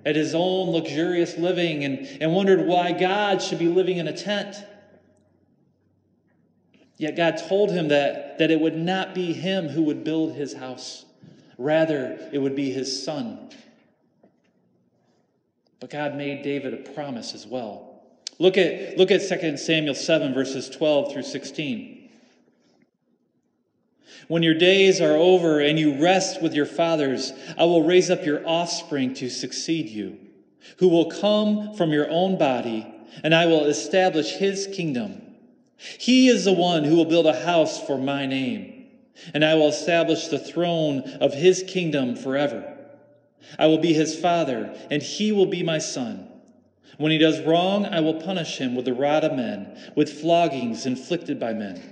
at 0.05 0.17
his 0.17 0.35
own 0.35 0.71
luxurious 0.71 1.39
living 1.39 1.85
and, 1.85 2.07
and 2.21 2.35
wondered 2.35 2.67
why 2.67 2.93
God 2.93 3.41
should 3.41 3.59
be 3.59 3.69
living 3.69 3.99
in 3.99 4.09
a 4.09 4.17
tent. 4.17 4.57
Yet 6.97 7.17
God 7.17 7.39
told 7.49 7.71
him 7.71 7.89
that, 7.89 8.39
that 8.39 8.51
it 8.51 8.61
would 8.61 8.77
not 8.77 9.15
be 9.15 9.33
him 9.33 9.69
who 9.69 9.83
would 9.83 10.05
build 10.05 10.35
his 10.35 10.55
house, 10.55 11.05
rather, 11.59 12.19
it 12.33 12.39
would 12.39 12.55
be 12.55 12.71
his 12.71 13.05
son. 13.05 13.51
But 15.81 15.91
God 15.91 16.17
made 16.17 16.43
David 16.43 16.73
a 16.73 16.93
promise 16.93 17.35
as 17.35 17.47
well. 17.47 18.03
Look 18.39 18.57
at, 18.57 18.97
look 18.97 19.11
at 19.11 19.29
2 19.29 19.57
Samuel 19.57 19.95
7, 19.95 20.35
verses 20.35 20.71
12 20.71 21.13
through 21.13 21.23
16. 21.23 22.11
When 24.29 24.43
your 24.43 24.55
days 24.55 25.01
are 25.01 25.15
over 25.15 25.61
and 25.61 25.79
you 25.79 26.01
rest 26.01 26.43
with 26.43 26.55
your 26.55 26.67
fathers, 26.67 27.33
I 27.59 27.65
will 27.65 27.83
raise 27.83 28.11
up 28.11 28.25
your 28.25 28.47
offspring 28.49 29.15
to 29.15 29.29
succeed 29.29 29.89
you, 29.89 30.19
who 30.79 30.89
will 30.89 31.11
come 31.11 31.75
from 31.75 31.91
your 31.91 32.09
own 32.09 32.39
body, 32.39 32.87
and 33.23 33.35
I 33.35 33.47
will 33.47 33.65
establish 33.67 34.31
his 34.33 34.69
kingdom. 34.69 35.24
He 35.99 36.29
is 36.29 36.45
the 36.45 36.53
one 36.53 36.85
who 36.85 36.97
will 36.97 37.05
build 37.05 37.27
a 37.27 37.45
house 37.45 37.81
for 37.81 37.99
my 37.99 38.27
name, 38.27 38.87
and 39.33 39.45
I 39.45 39.55
will 39.55 39.69
establish 39.69 40.29
the 40.29 40.39
throne 40.39 41.01
of 41.21 41.35
his 41.35 41.63
kingdom 41.67 42.17
forever. 42.17 42.71
I 43.59 43.67
will 43.67 43.79
be 43.79 43.93
his 43.93 44.19
father, 44.19 44.75
and 44.91 45.03
he 45.03 45.33
will 45.33 45.47
be 45.47 45.63
my 45.63 45.79
son. 45.79 46.29
When 46.99 47.13
he 47.13 47.19
does 47.19 47.41
wrong, 47.41 47.87
I 47.87 48.01
will 48.01 48.15
punish 48.15 48.59
him 48.59 48.75
with 48.75 48.85
the 48.85 48.95
rod 48.95 49.25
of 49.25 49.35
men, 49.35 49.77
with 49.97 50.21
floggings 50.21 50.87
inflicted 50.87 51.41
by 51.41 51.53
men. 51.53 51.83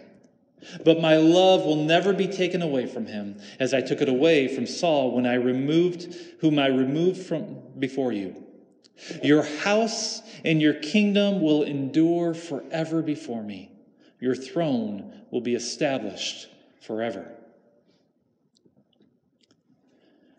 But 0.85 1.01
my 1.01 1.17
love 1.17 1.65
will 1.65 1.85
never 1.85 2.13
be 2.13 2.29
taken 2.29 2.63
away 2.63 2.87
from 2.87 3.07
him, 3.07 3.41
as 3.59 3.75
I 3.75 3.81
took 3.81 4.01
it 4.01 4.09
away 4.09 4.49
from 4.49 4.67
Saul 4.67 5.11
when 5.11 5.27
I 5.27 5.35
removed 5.35 6.15
whom 6.41 6.59
I 6.59 6.69
removed 6.69 7.21
from 7.21 7.57
before 7.79 8.13
you. 8.13 8.37
Your 9.23 9.43
house 9.43 10.23
and 10.45 10.61
your 10.61 10.75
kingdom 10.75 11.41
will 11.41 11.63
endure 11.63 12.35
forever 12.35 13.03
before 13.03 13.43
me 13.43 13.73
your 14.23 14.37
throne 14.37 15.13
will 15.33 15.41
be 15.41 15.57
established 15.57 16.47
forever. 16.81 17.27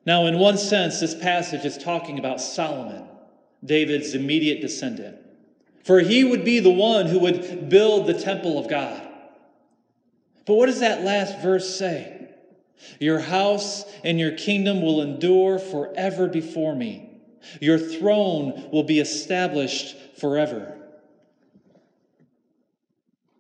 Now, 0.05 0.25
in 0.27 0.39
one 0.39 0.57
sense, 0.57 1.01
this 1.01 1.13
passage 1.13 1.65
is 1.65 1.77
talking 1.77 2.17
about 2.17 2.39
Solomon, 2.39 3.05
David's 3.63 4.15
immediate 4.15 4.61
descendant. 4.61 5.17
For 5.83 5.99
he 5.99 6.23
would 6.23 6.45
be 6.45 6.59
the 6.61 6.71
one 6.71 7.07
who 7.07 7.19
would 7.19 7.67
build 7.67 8.07
the 8.07 8.13
temple 8.13 8.57
of 8.57 8.69
God. 8.69 9.05
But 10.45 10.53
what 10.53 10.67
does 10.67 10.79
that 10.79 11.03
last 11.03 11.41
verse 11.41 11.77
say? 11.77 12.29
Your 13.01 13.19
house 13.19 13.83
and 14.05 14.17
your 14.17 14.31
kingdom 14.31 14.81
will 14.81 15.01
endure 15.01 15.59
forever 15.59 16.29
before 16.29 16.73
me. 16.73 17.12
Your 17.61 17.77
throne 17.77 18.69
will 18.71 18.83
be 18.83 18.99
established 18.99 19.95
forever. 20.17 20.77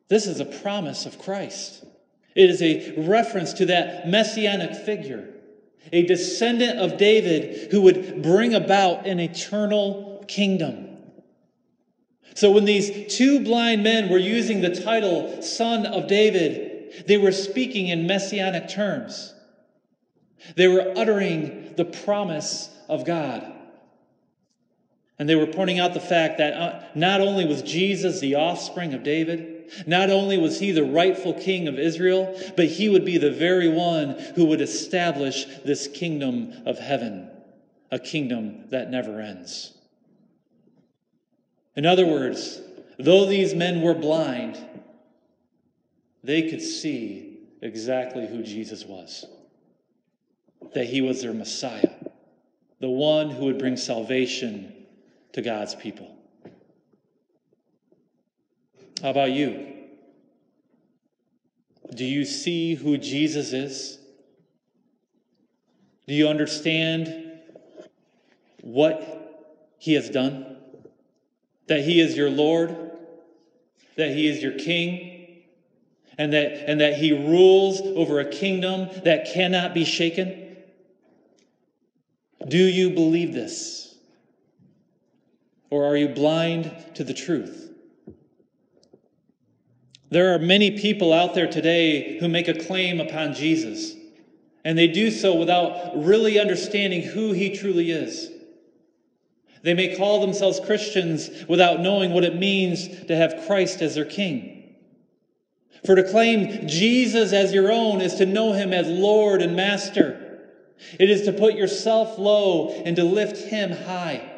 This 0.09 0.27
is 0.27 0.39
a 0.39 0.45
promise 0.45 1.05
of 1.05 1.17
Christ. 1.17 1.83
It 2.35 2.49
is 2.49 2.61
a 2.61 2.93
reference 3.07 3.53
to 3.53 3.65
that 3.67 4.07
messianic 4.07 4.75
figure, 4.75 5.29
a 5.91 6.05
descendant 6.05 6.79
of 6.79 6.97
David 6.97 7.71
who 7.71 7.81
would 7.81 8.21
bring 8.21 8.53
about 8.53 9.05
an 9.05 9.19
eternal 9.19 10.25
kingdom. 10.27 10.89
So 12.35 12.51
when 12.51 12.65
these 12.65 13.15
two 13.15 13.41
blind 13.41 13.83
men 13.83 14.09
were 14.09 14.17
using 14.17 14.61
the 14.61 14.75
title 14.75 15.41
Son 15.41 15.85
of 15.85 16.07
David, 16.07 17.05
they 17.07 17.17
were 17.17 17.31
speaking 17.31 17.87
in 17.87 18.07
messianic 18.07 18.67
terms. 18.67 19.33
They 20.55 20.67
were 20.67 20.93
uttering 20.95 21.73
the 21.77 21.85
promise 21.85 22.69
of 22.89 23.05
God. 23.05 23.52
And 25.19 25.29
they 25.29 25.35
were 25.35 25.47
pointing 25.47 25.79
out 25.79 25.93
the 25.93 25.99
fact 25.99 26.39
that 26.39 26.53
uh, 26.53 26.83
not 26.95 27.21
only 27.21 27.45
was 27.45 27.61
Jesus 27.61 28.19
the 28.19 28.35
offspring 28.35 28.93
of 28.93 29.03
David, 29.03 29.71
not 29.85 30.09
only 30.09 30.37
was 30.37 30.59
he 30.59 30.71
the 30.71 30.83
rightful 30.83 31.33
king 31.33 31.67
of 31.67 31.79
Israel, 31.79 32.39
but 32.55 32.65
he 32.65 32.89
would 32.89 33.05
be 33.05 33.17
the 33.17 33.31
very 33.31 33.69
one 33.69 34.17
who 34.35 34.45
would 34.45 34.61
establish 34.61 35.45
this 35.63 35.87
kingdom 35.87 36.53
of 36.65 36.79
heaven, 36.79 37.29
a 37.91 37.99
kingdom 37.99 38.65
that 38.69 38.89
never 38.89 39.19
ends. 39.19 39.77
In 41.75 41.85
other 41.85 42.05
words, 42.05 42.61
though 42.99 43.25
these 43.25 43.53
men 43.53 43.81
were 43.81 43.95
blind, 43.95 44.57
they 46.23 46.49
could 46.49 46.61
see 46.61 47.39
exactly 47.61 48.27
who 48.27 48.43
Jesus 48.43 48.85
was 48.85 49.25
that 50.73 50.85
he 50.85 51.01
was 51.01 51.21
their 51.21 51.33
Messiah, 51.33 51.91
the 52.79 52.89
one 52.89 53.29
who 53.29 53.45
would 53.45 53.59
bring 53.59 53.77
salvation 53.77 54.72
to 55.33 55.41
God's 55.41 55.75
people. 55.75 56.15
How 59.01 59.09
about 59.09 59.31
you? 59.31 59.73
Do 61.93 62.05
you 62.05 62.25
see 62.25 62.75
who 62.75 62.97
Jesus 62.97 63.51
is? 63.51 63.99
Do 66.07 66.13
you 66.13 66.27
understand 66.27 67.31
what 68.61 69.75
he 69.77 69.93
has 69.93 70.09
done? 70.09 70.57
That 71.67 71.81
he 71.81 71.99
is 71.99 72.15
your 72.15 72.29
Lord, 72.29 72.91
that 73.95 74.11
he 74.11 74.27
is 74.27 74.41
your 74.41 74.53
King, 74.53 75.43
and 76.17 76.33
that, 76.33 76.69
and 76.69 76.79
that 76.81 76.95
he 76.95 77.11
rules 77.11 77.81
over 77.81 78.19
a 78.19 78.29
kingdom 78.29 78.89
that 79.03 79.33
cannot 79.33 79.73
be 79.73 79.85
shaken? 79.85 80.57
Do 82.47 82.57
you 82.57 82.91
believe 82.91 83.33
this? 83.33 83.92
Or 85.73 85.87
are 85.87 85.97
you 85.97 86.09
blind 86.09 86.71
to 86.93 87.03
the 87.03 87.15
truth? 87.15 87.73
There 90.11 90.35
are 90.35 90.37
many 90.37 90.77
people 90.77 91.11
out 91.11 91.33
there 91.33 91.49
today 91.49 92.19
who 92.19 92.27
make 92.27 92.47
a 92.47 92.53
claim 92.53 93.01
upon 93.01 93.33
Jesus, 93.33 93.95
and 94.63 94.77
they 94.77 94.85
do 94.85 95.09
so 95.09 95.33
without 95.33 95.97
really 95.97 96.39
understanding 96.39 97.01
who 97.01 97.31
he 97.31 97.57
truly 97.57 97.89
is. 97.89 98.29
They 99.63 99.73
may 99.73 99.95
call 99.95 100.21
themselves 100.21 100.59
Christians 100.59 101.31
without 101.49 101.79
knowing 101.79 102.13
what 102.13 102.23
it 102.23 102.35
means 102.35 102.87
to 103.07 103.15
have 103.15 103.47
Christ 103.47 103.81
as 103.81 103.95
their 103.95 104.05
king. 104.05 104.75
For 105.87 105.95
to 105.95 106.07
claim 106.07 106.67
Jesus 106.67 107.33
as 107.33 107.51
your 107.51 107.71
own 107.71 107.99
is 107.99 108.13
to 108.17 108.27
know 108.27 108.53
him 108.53 108.73
as 108.73 108.87
Lord 108.87 109.41
and 109.41 109.55
Master. 109.55 110.39
It 110.99 111.09
is 111.09 111.23
to 111.23 111.33
put 111.33 111.55
yourself 111.55 112.19
low 112.19 112.69
and 112.85 112.95
to 112.95 113.03
lift 113.03 113.49
him 113.49 113.71
high. 113.71 114.32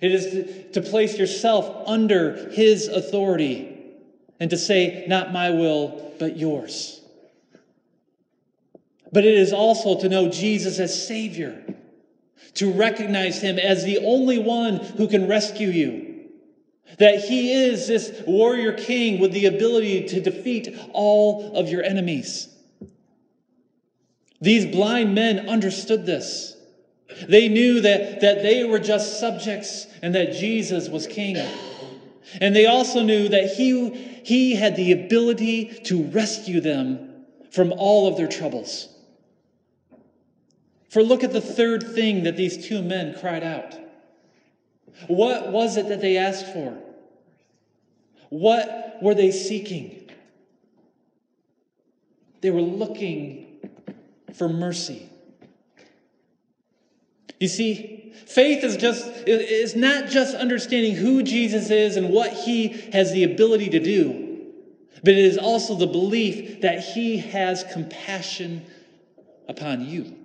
It 0.00 0.12
is 0.12 0.30
to, 0.30 0.72
to 0.72 0.80
place 0.80 1.18
yourself 1.18 1.86
under 1.86 2.50
his 2.50 2.88
authority 2.88 3.74
and 4.40 4.50
to 4.50 4.56
say, 4.56 5.04
Not 5.08 5.32
my 5.32 5.50
will, 5.50 6.12
but 6.18 6.36
yours. 6.36 7.00
But 9.12 9.24
it 9.24 9.34
is 9.34 9.52
also 9.52 10.00
to 10.00 10.08
know 10.08 10.28
Jesus 10.28 10.80
as 10.80 11.06
Savior, 11.06 11.62
to 12.54 12.72
recognize 12.72 13.40
him 13.40 13.58
as 13.58 13.84
the 13.84 13.98
only 13.98 14.38
one 14.38 14.76
who 14.76 15.06
can 15.06 15.28
rescue 15.28 15.68
you. 15.68 16.14
That 16.98 17.20
he 17.20 17.52
is 17.52 17.86
this 17.86 18.22
warrior 18.26 18.72
king 18.72 19.20
with 19.20 19.32
the 19.32 19.46
ability 19.46 20.08
to 20.08 20.20
defeat 20.20 20.76
all 20.92 21.56
of 21.56 21.68
your 21.68 21.82
enemies. 21.82 22.48
These 24.40 24.66
blind 24.66 25.14
men 25.14 25.48
understood 25.48 26.06
this. 26.06 26.53
They 27.28 27.48
knew 27.48 27.80
that, 27.80 28.20
that 28.20 28.42
they 28.42 28.64
were 28.64 28.78
just 28.78 29.20
subjects 29.20 29.86
and 30.02 30.14
that 30.14 30.32
Jesus 30.32 30.88
was 30.88 31.06
king. 31.06 31.36
And 32.40 32.54
they 32.54 32.66
also 32.66 33.02
knew 33.02 33.28
that 33.28 33.52
he, 33.54 33.90
he 34.24 34.54
had 34.54 34.76
the 34.76 34.92
ability 34.92 35.66
to 35.84 36.02
rescue 36.04 36.60
them 36.60 37.24
from 37.50 37.72
all 37.72 38.08
of 38.08 38.16
their 38.16 38.28
troubles. 38.28 38.88
For 40.88 41.02
look 41.02 41.24
at 41.24 41.32
the 41.32 41.40
third 41.40 41.94
thing 41.94 42.24
that 42.24 42.36
these 42.36 42.66
two 42.66 42.82
men 42.82 43.16
cried 43.18 43.42
out. 43.42 43.74
What 45.08 45.50
was 45.50 45.76
it 45.76 45.88
that 45.88 46.00
they 46.00 46.16
asked 46.16 46.52
for? 46.52 46.76
What 48.28 48.98
were 49.02 49.14
they 49.14 49.30
seeking? 49.30 50.10
They 52.40 52.50
were 52.50 52.62
looking 52.62 53.46
for 54.34 54.48
mercy. 54.48 55.08
You 57.44 57.48
see, 57.48 58.10
faith 58.24 58.64
is 58.64 58.78
just 58.78 59.06
is 59.26 59.76
not 59.76 60.08
just 60.08 60.34
understanding 60.34 60.94
who 60.94 61.22
Jesus 61.22 61.68
is 61.68 61.98
and 61.98 62.08
what 62.08 62.32
he 62.32 62.68
has 62.94 63.12
the 63.12 63.22
ability 63.22 63.68
to 63.68 63.80
do, 63.80 64.46
but 65.02 65.12
it 65.12 65.18
is 65.18 65.36
also 65.36 65.74
the 65.74 65.86
belief 65.86 66.62
that 66.62 66.80
he 66.80 67.18
has 67.18 67.62
compassion 67.70 68.64
upon 69.46 69.84
you. 69.84 70.16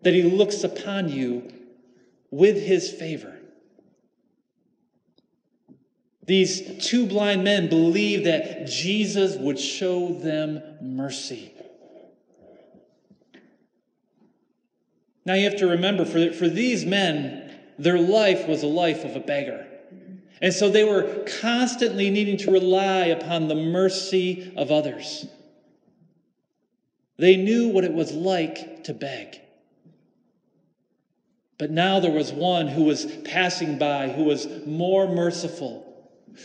That 0.00 0.14
he 0.14 0.24
looks 0.24 0.64
upon 0.64 1.08
you 1.08 1.48
with 2.32 2.60
his 2.60 2.90
favor. 2.90 3.38
These 6.26 6.84
two 6.84 7.06
blind 7.06 7.44
men 7.44 7.68
believed 7.68 8.26
that 8.26 8.66
Jesus 8.66 9.36
would 9.36 9.60
show 9.60 10.08
them 10.08 10.60
mercy. 10.80 11.51
Now 15.24 15.34
you 15.34 15.44
have 15.44 15.58
to 15.58 15.66
remember 15.66 16.04
for, 16.04 16.32
for 16.32 16.48
these 16.48 16.84
men, 16.84 17.50
their 17.78 17.98
life 17.98 18.48
was 18.48 18.62
a 18.62 18.68
life 18.68 19.04
of 19.04 19.16
a 19.16 19.20
beggar. 19.20 19.66
And 20.40 20.52
so 20.52 20.68
they 20.68 20.82
were 20.82 21.24
constantly 21.40 22.10
needing 22.10 22.36
to 22.38 22.50
rely 22.50 23.06
upon 23.06 23.46
the 23.46 23.54
mercy 23.54 24.52
of 24.56 24.72
others. 24.72 25.26
They 27.16 27.36
knew 27.36 27.68
what 27.68 27.84
it 27.84 27.92
was 27.92 28.10
like 28.12 28.84
to 28.84 28.94
beg. 28.94 29.40
But 31.58 31.70
now 31.70 32.00
there 32.00 32.10
was 32.10 32.32
one 32.32 32.66
who 32.66 32.82
was 32.82 33.06
passing 33.24 33.78
by 33.78 34.08
who 34.08 34.24
was 34.24 34.48
more 34.66 35.06
merciful, 35.06 35.86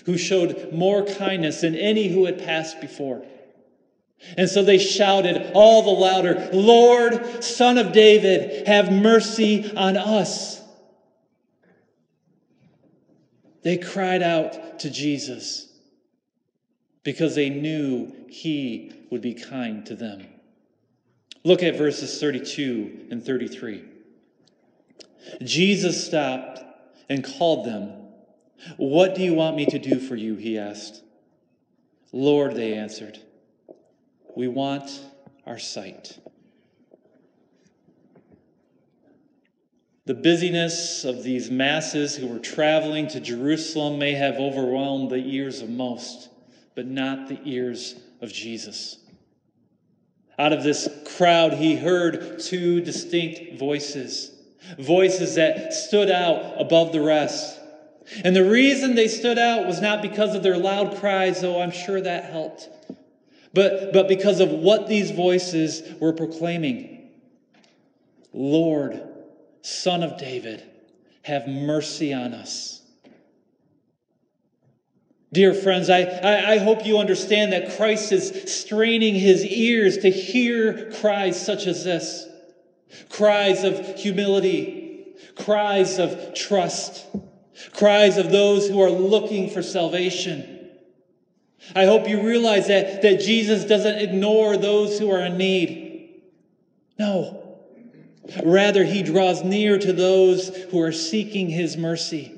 who 0.06 0.16
showed 0.16 0.72
more 0.72 1.04
kindness 1.04 1.62
than 1.62 1.76
any 1.76 2.08
who 2.10 2.26
had 2.26 2.38
passed 2.38 2.80
before. 2.80 3.26
And 4.38 4.50
so 4.50 4.64
they 4.64 4.78
shouted 4.78 5.52
all 5.54 5.84
the 5.84 5.90
louder, 5.92 6.50
Lord, 6.52 7.44
Son 7.44 7.78
of 7.78 7.92
David, 7.92 8.68
have 8.68 8.92
mercy 8.92 9.76
on 9.76 9.96
us. 9.96 10.62
They 13.64 13.78
cried 13.78 14.24
out 14.24 14.80
to 14.80 14.90
Jesus 14.90 15.68
because 17.04 17.36
they 17.36 17.50
knew 17.50 18.14
he 18.30 18.92
would 19.10 19.22
be 19.22 19.34
kind 19.34 19.86
to 19.86 19.96
them. 19.96 20.26
Look 21.44 21.64
at 21.64 21.78
verses 21.78 22.20
32 22.20 23.08
and 23.12 23.26
33. 23.26 23.84
Jesus 25.44 26.06
stopped 26.06 26.60
and 27.10 27.24
called 27.24 27.66
them. 27.66 27.94
What 28.78 29.16
do 29.16 29.22
you 29.22 29.34
want 29.34 29.56
me 29.56 29.66
to 29.68 29.80
do 29.80 30.00
for 30.00 30.16
you? 30.16 30.36
He 30.36 30.58
asked. 30.58 31.04
Lord, 32.12 32.56
they 32.56 32.74
answered. 32.74 33.20
We 34.38 34.48
want 34.48 35.04
our 35.48 35.58
sight. 35.58 36.20
The 40.06 40.14
busyness 40.14 41.04
of 41.06 41.24
these 41.24 41.50
masses 41.50 42.16
who 42.16 42.28
were 42.28 42.38
traveling 42.38 43.08
to 43.08 43.20
Jerusalem 43.20 43.98
may 43.98 44.12
have 44.12 44.36
overwhelmed 44.36 45.10
the 45.10 45.16
ears 45.16 45.64
of 45.64 45.72
most, 45.72 46.30
but 46.76 46.86
not 46.86 47.30
the 47.30 47.40
ears 47.46 47.96
of 48.22 48.32
Jesus. 48.32 49.00
Out 50.38 50.54
of 50.54 50.62
this 50.62 50.88
crowd, 51.18 51.54
he 51.54 51.76
heard 51.76 52.40
two 52.40 52.80
distinct 52.82 53.58
voices, 53.58 54.32
voices 54.78 55.34
that 55.34 55.74
stood 55.74 56.12
out 56.12 56.62
above 56.62 56.92
the 56.92 57.02
rest. 57.02 57.60
And 58.24 58.36
the 58.36 58.48
reason 58.48 58.94
they 58.94 59.08
stood 59.08 59.40
out 59.40 59.66
was 59.66 59.82
not 59.82 60.04
because 60.04 60.36
of 60.36 60.44
their 60.44 60.58
loud 60.58 60.98
cries, 60.98 61.42
though 61.42 61.60
I'm 61.60 61.72
sure 61.72 62.00
that 62.02 62.26
helped 62.26 62.70
but, 63.58 63.92
but 63.92 64.08
because 64.08 64.40
of 64.40 64.52
what 64.52 64.88
these 64.88 65.10
voices 65.10 65.82
were 66.00 66.14
proclaiming. 66.14 67.10
Lord, 68.32 69.02
Son 69.64 70.04
of 70.04 70.20
David, 70.20 70.64
have 71.24 71.48
mercy 71.48 72.14
on 72.14 72.36
us. 72.36 72.84
Dear 75.34 75.56
friends, 75.56 75.90
I, 75.90 76.02
I, 76.02 76.52
I, 76.52 76.58
hope 76.60 76.86
you 76.86 77.00
understand 77.00 77.52
that 77.52 77.76
Christ 77.78 78.12
is 78.12 78.44
straining 78.46 79.16
his 79.16 79.44
ears 79.44 79.98
to 79.98 80.12
hear 80.12 80.92
cries 81.02 81.44
such 81.44 81.66
as 81.66 81.84
this 81.84 82.28
cries 83.10 83.64
of 83.64 83.96
humility, 83.96 85.16
cries 85.36 85.98
of 85.98 86.36
trust, 86.36 87.08
cries 87.74 88.18
of 88.18 88.32
those 88.32 88.70
who 88.70 88.80
are 88.82 88.92
looking 88.92 89.50
for 89.50 89.64
salvation. 89.64 90.57
I 91.76 91.86
hope 91.86 92.08
you 92.08 92.22
realize 92.22 92.68
that, 92.68 93.02
that 93.02 93.20
Jesus 93.20 93.66
doesn't 93.66 93.98
ignore 93.98 94.58
those 94.58 95.00
who 95.00 95.12
are 95.12 95.22
in 95.22 95.38
need. 95.38 96.22
No. 96.98 97.58
Rather, 98.44 98.84
he 98.84 99.04
draws 99.04 99.44
near 99.44 99.78
to 99.78 99.94
those 99.94 100.50
who 100.70 100.82
are 100.82 100.92
seeking 100.92 101.50
his 101.50 101.78
mercy. 101.78 102.34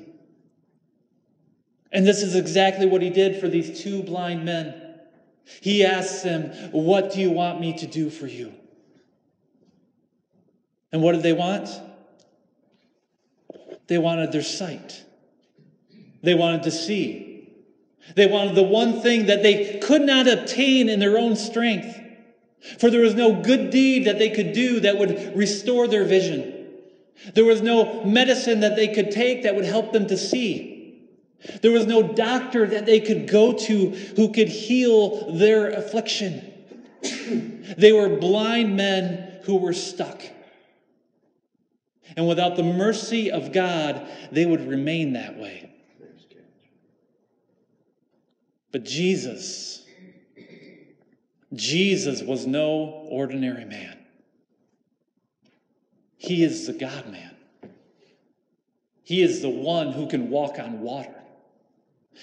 And 1.92 2.06
this 2.06 2.22
is 2.22 2.36
exactly 2.36 2.86
what 2.86 3.02
he 3.02 3.10
did 3.10 3.40
for 3.40 3.48
these 3.48 3.82
two 3.82 4.02
blind 4.02 4.44
men. 4.44 4.74
He 5.60 5.84
asks 5.84 6.22
them, 6.22 6.52
What 6.70 7.12
do 7.12 7.20
you 7.20 7.30
want 7.30 7.60
me 7.60 7.76
to 7.78 7.86
do 7.86 8.10
for 8.10 8.26
you? 8.26 8.52
And 10.92 11.02
what 11.02 11.12
did 11.12 11.22
they 11.22 11.32
want? 11.32 11.68
They 13.88 13.98
wanted 13.98 14.30
their 14.30 14.42
sight, 14.42 15.04
they 16.22 16.34
wanted 16.34 16.64
to 16.64 16.70
see. 16.70 17.29
They 18.16 18.26
wanted 18.26 18.54
the 18.54 18.62
one 18.62 19.00
thing 19.00 19.26
that 19.26 19.42
they 19.42 19.78
could 19.78 20.02
not 20.02 20.26
obtain 20.26 20.88
in 20.88 20.98
their 20.98 21.18
own 21.18 21.36
strength. 21.36 21.98
For 22.78 22.90
there 22.90 23.00
was 23.00 23.14
no 23.14 23.40
good 23.40 23.70
deed 23.70 24.06
that 24.06 24.18
they 24.18 24.30
could 24.30 24.52
do 24.52 24.80
that 24.80 24.98
would 24.98 25.36
restore 25.36 25.88
their 25.88 26.04
vision. 26.04 26.66
There 27.34 27.44
was 27.44 27.62
no 27.62 28.04
medicine 28.04 28.60
that 28.60 28.76
they 28.76 28.88
could 28.88 29.10
take 29.10 29.42
that 29.42 29.54
would 29.54 29.64
help 29.64 29.92
them 29.92 30.06
to 30.08 30.16
see. 30.16 30.70
There 31.62 31.70
was 31.70 31.86
no 31.86 32.02
doctor 32.02 32.66
that 32.66 32.86
they 32.86 33.00
could 33.00 33.26
go 33.26 33.52
to 33.52 33.90
who 34.16 34.32
could 34.32 34.48
heal 34.48 35.32
their 35.32 35.70
affliction. 35.70 36.52
they 37.78 37.92
were 37.92 38.16
blind 38.16 38.76
men 38.76 39.40
who 39.44 39.56
were 39.56 39.72
stuck. 39.72 40.22
And 42.16 42.26
without 42.28 42.56
the 42.56 42.62
mercy 42.62 43.30
of 43.30 43.52
God, 43.52 44.06
they 44.32 44.44
would 44.44 44.66
remain 44.66 45.14
that 45.14 45.38
way. 45.38 45.69
But 48.72 48.84
Jesus, 48.84 49.84
Jesus 51.52 52.22
was 52.22 52.46
no 52.46 53.06
ordinary 53.10 53.64
man. 53.64 53.98
He 56.16 56.44
is 56.44 56.66
the 56.66 56.72
God 56.72 57.10
man. 57.10 57.34
He 59.02 59.22
is 59.22 59.42
the 59.42 59.48
one 59.48 59.92
who 59.92 60.06
can 60.06 60.30
walk 60.30 60.58
on 60.58 60.80
water. 60.82 61.14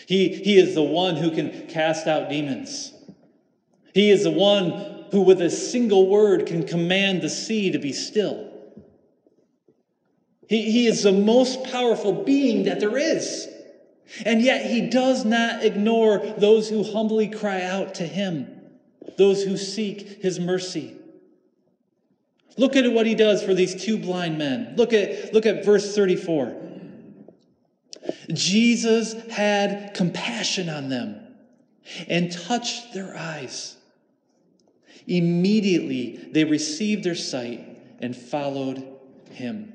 He, 0.08 0.30
he 0.30 0.58
is 0.58 0.76
the 0.76 0.84
one 0.84 1.16
who 1.16 1.32
can 1.32 1.68
cast 1.68 2.08
out 2.08 2.30
demons. 2.30 2.94
He 3.94 4.12
is 4.12 4.24
the 4.24 4.32
one 4.32 5.06
who, 5.12 5.22
with 5.22 5.42
a 5.42 5.50
single 5.50 6.08
word, 6.08 6.46
can 6.46 6.64
command 6.64 7.22
the 7.22 7.30
sea 7.30 7.72
to 7.72 7.80
be 7.80 7.92
still. 7.92 8.52
He, 10.48 10.72
he 10.72 10.88
is 10.88 11.04
the 11.04 11.12
most 11.12 11.64
powerful 11.66 12.24
being 12.24 12.64
that 12.64 12.80
there 12.80 12.98
is. 12.98 13.50
And 14.26 14.42
yet 14.42 14.70
he 14.70 14.90
does 14.90 15.26
not 15.26 15.64
ignore 15.64 16.20
those 16.20 16.70
who 16.70 16.84
humbly 16.84 17.28
cry 17.28 17.62
out 17.62 17.96
to 17.96 18.08
him, 18.08 18.48
those 19.18 19.44
who 19.44 19.58
seek 19.58 20.22
his 20.22 20.40
mercy. 20.40 20.96
Look 22.58 22.76
at 22.76 22.92
what 22.92 23.06
he 23.06 23.16
does 23.16 23.44
for 23.44 23.54
these 23.54 23.84
two 23.84 23.98
blind 23.98 24.38
men. 24.38 24.74
Look 24.76 24.94
at, 24.94 25.34
look 25.34 25.46
at 25.46 25.64
verse 25.64 25.96
34. 25.96 26.56
Jesus 28.34 29.14
had 29.30 29.94
compassion 29.94 30.70
on 30.70 30.90
them 30.90 31.20
and 32.08 32.32
touched 32.32 32.94
their 32.94 33.16
eyes. 33.16 33.78
Immediately 35.06 36.30
they 36.32 36.44
received 36.44 37.04
their 37.04 37.16
sight 37.16 37.98
and 38.00 38.16
followed 38.16 38.86
him. 39.32 39.74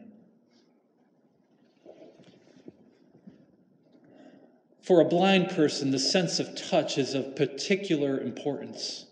For 4.92 5.00
a 5.00 5.07
blind 5.07 5.48
person, 5.48 5.90
the 5.90 5.98
sense 5.98 6.38
of 6.38 6.55
touch 6.55 6.98
is 6.98 7.14
of 7.14 7.35
particular 7.35 8.20
importance. 8.20 9.07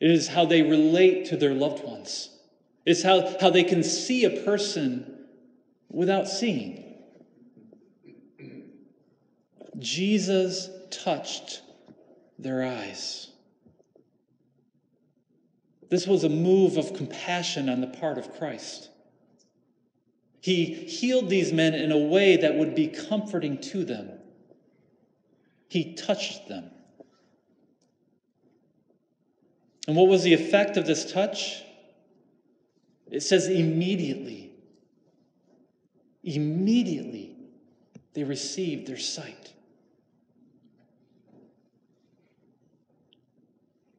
It 0.00 0.10
is 0.10 0.28
how 0.28 0.46
they 0.46 0.62
relate 0.62 1.26
to 1.26 1.36
their 1.36 1.52
loved 1.52 1.84
ones. 1.84 2.30
It's 2.86 3.02
how, 3.02 3.36
how 3.38 3.50
they 3.50 3.64
can 3.64 3.82
see 3.82 4.24
a 4.24 4.42
person 4.42 5.26
without 5.90 6.26
seeing. 6.26 6.94
Jesus 9.78 10.70
touched 10.90 11.60
their 12.38 12.64
eyes. 12.64 13.28
This 15.90 16.06
was 16.06 16.24
a 16.24 16.30
move 16.30 16.78
of 16.78 16.94
compassion 16.94 17.68
on 17.68 17.82
the 17.82 17.88
part 17.88 18.16
of 18.16 18.34
Christ. 18.38 18.88
He 20.40 20.64
healed 20.64 21.28
these 21.28 21.52
men 21.52 21.74
in 21.74 21.92
a 21.92 21.98
way 21.98 22.38
that 22.38 22.54
would 22.54 22.74
be 22.74 22.88
comforting 22.88 23.60
to 23.60 23.84
them. 23.84 24.12
He 25.70 25.94
touched 25.94 26.48
them. 26.48 26.68
And 29.86 29.96
what 29.96 30.08
was 30.08 30.24
the 30.24 30.34
effect 30.34 30.76
of 30.76 30.84
this 30.84 31.10
touch? 31.12 31.62
It 33.08 33.20
says 33.20 33.46
immediately. 33.46 34.50
Immediately 36.24 37.36
they 38.14 38.24
received 38.24 38.88
their 38.88 38.98
sight. 38.98 39.52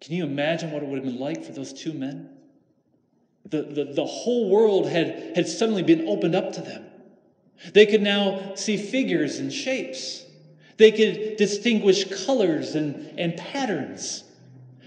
Can 0.02 0.14
you 0.16 0.26
imagine 0.26 0.72
what 0.72 0.84
it 0.84 0.90
would 0.90 0.98
have 0.98 1.06
been 1.06 1.20
like 1.22 1.42
for 1.42 1.54
those 1.54 1.72
two 1.72 1.94
men? 1.94 2.32
The, 3.46 3.62
the, 3.62 3.86
the 3.86 4.06
whole 4.06 4.50
world 4.50 4.90
had, 4.90 5.38
had 5.38 5.48
suddenly 5.48 5.84
been 5.84 6.06
opened 6.10 6.36
up 6.36 6.52
to 6.54 6.62
them. 6.62 6.86
They 7.74 7.86
could 7.86 8.02
now 8.02 8.56
see 8.56 8.76
figures 8.76 9.40
and 9.40 9.54
shapes. 9.54 10.26
They 10.82 10.92
could 10.92 11.38
distinguish 11.38 12.06
colors 12.26 12.74
and, 12.74 13.20
and 13.20 13.38
patterns. 13.38 14.24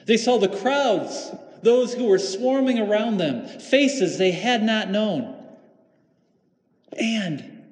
They 0.07 0.17
saw 0.17 0.39
the 0.39 0.49
crowds, 0.49 1.31
those 1.63 1.95
who 1.95 2.07
were 2.07 2.19
swarming 2.19 2.81
around 2.81 3.19
them, 3.19 3.47
faces 3.47 4.19
they 4.19 4.33
had 4.33 4.65
not 4.65 4.91
known. 4.91 5.41
And 6.99 7.63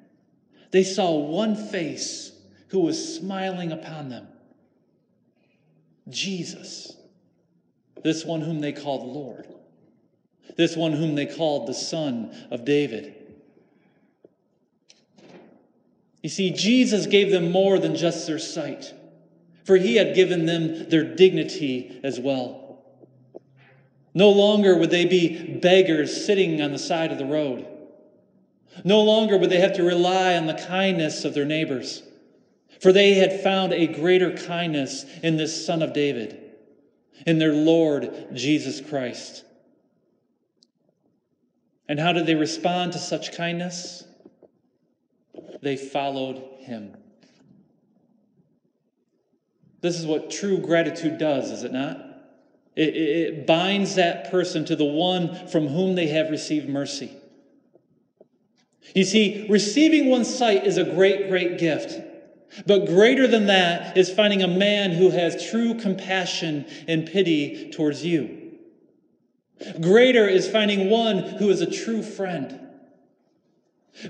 they 0.71 0.83
saw 0.83 1.17
one 1.17 1.57
face 1.57 2.31
who 2.69 2.79
was 2.79 3.17
smiling 3.17 3.73
upon 3.73 4.07
them 4.07 4.27
Jesus 6.09 6.95
this 8.03 8.23
one 8.23 8.39
whom 8.39 8.61
they 8.61 8.71
called 8.71 9.05
Lord, 9.05 9.47
this 10.55 10.77
one 10.77 10.93
whom 10.93 11.15
they 11.15 11.25
called 11.25 11.67
the 11.67 11.73
Son 11.73 12.33
of 12.51 12.63
David. 12.63 13.22
You 16.23 16.29
see, 16.29 16.51
Jesus 16.51 17.05
gave 17.05 17.31
them 17.31 17.51
more 17.51 17.77
than 17.77 17.95
just 17.95 18.25
their 18.25 18.39
sight, 18.39 18.93
for 19.65 19.75
he 19.75 19.97
had 19.97 20.15
given 20.15 20.45
them 20.45 20.89
their 20.89 21.03
dignity 21.03 21.99
as 22.03 22.19
well. 22.19 22.81
No 24.13 24.29
longer 24.29 24.77
would 24.77 24.89
they 24.89 25.05
be 25.05 25.57
beggars 25.57 26.25
sitting 26.25 26.61
on 26.61 26.71
the 26.71 26.79
side 26.79 27.11
of 27.11 27.17
the 27.17 27.25
road. 27.25 27.67
No 28.85 29.01
longer 29.01 29.37
would 29.37 29.49
they 29.49 29.59
have 29.59 29.73
to 29.73 29.83
rely 29.83 30.35
on 30.35 30.47
the 30.47 30.53
kindness 30.53 31.25
of 31.25 31.33
their 31.33 31.45
neighbors, 31.45 32.01
for 32.79 32.93
they 32.93 33.15
had 33.15 33.41
found 33.41 33.73
a 33.73 33.85
greater 33.85 34.31
kindness 34.31 35.05
in 35.21 35.35
this 35.35 35.65
Son 35.65 35.81
of 35.81 35.93
David 35.93 36.39
in 37.27 37.37
their 37.37 37.53
Lord 37.53 38.29
Jesus 38.33 38.79
Christ. 38.81 39.43
And 41.89 41.99
how 41.99 42.13
did 42.13 42.25
they 42.25 42.35
respond 42.35 42.93
to 42.93 42.99
such 42.99 43.35
kindness? 43.35 44.05
They 45.63 45.77
followed 45.77 46.43
him. 46.59 46.95
This 49.79 49.97
is 49.97 50.05
what 50.05 50.29
true 50.29 50.57
gratitude 50.57 51.17
does, 51.17 51.51
is 51.51 51.63
it 51.63 51.71
not? 51.71 51.97
It, 52.75 52.95
it, 52.95 53.47
binds 53.47 53.95
that 53.95 54.31
person 54.31 54.65
to 54.65 54.75
the 54.75 54.85
one 54.85 55.47
from 55.47 55.67
whom 55.67 55.95
they 55.95 56.07
have 56.07 56.29
received 56.29 56.67
mercy. 56.67 57.11
You 58.95 59.03
see, 59.03 59.47
receiving 59.49 60.09
one's 60.09 60.33
sight 60.33 60.65
is 60.65 60.77
a 60.77 60.83
great, 60.83 61.29
great 61.29 61.59
gift. 61.59 62.01
But 62.65 62.85
greater 62.85 63.27
than 63.27 63.45
that 63.47 63.97
is 63.97 64.11
finding 64.11 64.41
a 64.41 64.47
man 64.47 64.91
who 64.91 65.11
has 65.11 65.49
true 65.49 65.75
compassion 65.75 66.65
and 66.87 67.05
pity 67.05 67.69
towards 67.71 68.03
you. 68.03 68.57
Greater 69.79 70.27
is 70.27 70.49
finding 70.49 70.89
one 70.89 71.19
who 71.19 71.49
is 71.49 71.61
a 71.61 71.69
true 71.69 72.03
friend. 72.03 72.62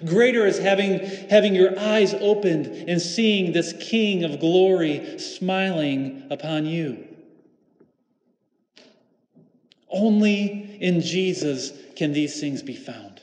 Greater 0.06 0.46
is 0.48 0.60
having, 0.60 1.00
having 1.30 1.56
your 1.56 1.78
eyes 1.78 2.14
opened 2.14 2.68
and 2.68 3.02
seeing 3.02 3.52
this 3.52 3.74
King 3.80 4.24
of 4.24 4.40
glory 4.40 5.20
smiling 5.20 6.26
upon 6.30 6.66
you. 6.66 7.06
Only 9.90 10.78
in 10.80 11.02
Jesus 11.02 11.72
can 11.96 12.14
these 12.14 12.40
things 12.40 12.64
be 12.64 12.76
found. 12.76 13.22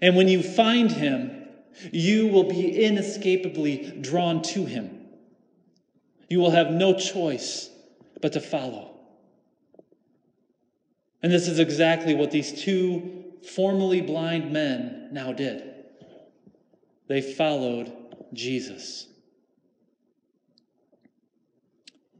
And 0.00 0.16
when 0.16 0.28
you 0.28 0.42
find 0.42 0.90
him, 0.90 1.48
you 1.92 2.28
will 2.28 2.44
be 2.44 2.84
inescapably 2.84 3.98
drawn 4.00 4.42
to 4.42 4.64
him. 4.64 5.00
You 6.28 6.40
will 6.40 6.50
have 6.50 6.70
no 6.70 6.94
choice 6.94 7.68
but 8.20 8.32
to 8.32 8.40
follow. 8.40 8.96
And 11.22 11.30
this 11.30 11.48
is 11.48 11.58
exactly 11.58 12.14
what 12.14 12.30
these 12.30 12.62
two 12.62 13.31
formerly 13.46 14.00
blind 14.00 14.52
men 14.52 15.08
now 15.12 15.32
did. 15.32 15.72
They 17.08 17.20
followed 17.20 17.92
Jesus. 18.32 19.06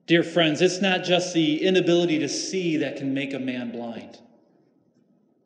Dear 0.07 0.23
friends, 0.23 0.61
it's 0.61 0.83
not 0.83 1.05
just 1.05 1.33
the 1.33 1.63
inability 1.63 2.19
to 2.19 2.29
see 2.29 2.79
that 2.79 2.97
can 2.97 3.15
make 3.15 3.33
a 3.33 3.39
man 3.39 3.71
blind. 3.71 4.19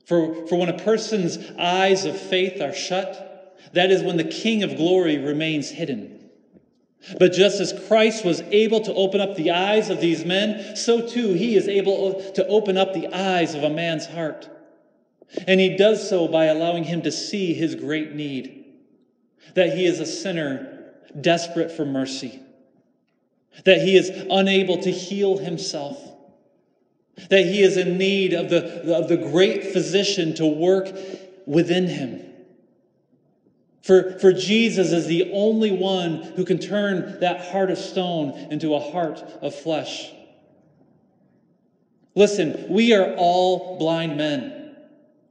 For, 0.06 0.46
for 0.46 0.58
when 0.58 0.68
a 0.68 0.78
person's 0.78 1.38
eyes 1.58 2.04
of 2.04 2.18
faith 2.18 2.60
are 2.60 2.72
shut, 2.72 3.56
that 3.74 3.90
is 3.90 4.02
when 4.02 4.16
the 4.16 4.24
King 4.24 4.62
of 4.62 4.76
glory 4.76 5.18
remains 5.18 5.68
hidden. 5.68 6.30
But 7.18 7.32
just 7.32 7.60
as 7.60 7.72
Christ 7.86 8.24
was 8.24 8.40
able 8.40 8.80
to 8.80 8.94
open 8.94 9.20
up 9.20 9.36
the 9.36 9.50
eyes 9.52 9.90
of 9.90 10.00
these 10.00 10.24
men, 10.24 10.76
so 10.76 11.06
too 11.06 11.34
he 11.34 11.54
is 11.54 11.68
able 11.68 12.32
to 12.32 12.46
open 12.46 12.76
up 12.76 12.94
the 12.94 13.14
eyes 13.14 13.54
of 13.54 13.62
a 13.62 13.70
man's 13.70 14.06
heart. 14.06 14.48
And 15.46 15.60
he 15.60 15.76
does 15.76 16.08
so 16.08 16.28
by 16.28 16.46
allowing 16.46 16.84
him 16.84 17.02
to 17.02 17.12
see 17.12 17.54
his 17.54 17.74
great 17.74 18.14
need 18.14 18.64
that 19.54 19.76
he 19.76 19.86
is 19.86 20.00
a 20.00 20.06
sinner 20.06 20.92
desperate 21.18 21.72
for 21.72 21.84
mercy, 21.84 22.40
that 23.64 23.80
he 23.80 23.96
is 23.96 24.10
unable 24.30 24.78
to 24.82 24.90
heal 24.90 25.38
himself, 25.38 25.98
that 27.30 27.46
he 27.46 27.62
is 27.62 27.76
in 27.76 27.96
need 27.96 28.34
of 28.34 28.50
the, 28.50 28.94
of 28.94 29.08
the 29.08 29.16
great 29.16 29.72
physician 29.72 30.34
to 30.34 30.46
work 30.46 30.94
within 31.46 31.86
him. 31.86 32.22
For, 33.82 34.18
for 34.18 34.32
Jesus 34.32 34.92
is 34.92 35.06
the 35.06 35.30
only 35.32 35.70
one 35.70 36.16
who 36.22 36.44
can 36.44 36.58
turn 36.58 37.20
that 37.20 37.52
heart 37.52 37.70
of 37.70 37.78
stone 37.78 38.32
into 38.50 38.74
a 38.74 38.80
heart 38.80 39.20
of 39.40 39.54
flesh. 39.54 40.10
Listen, 42.16 42.66
we 42.68 42.92
are 42.92 43.14
all 43.16 43.78
blind 43.78 44.16
men. 44.16 44.65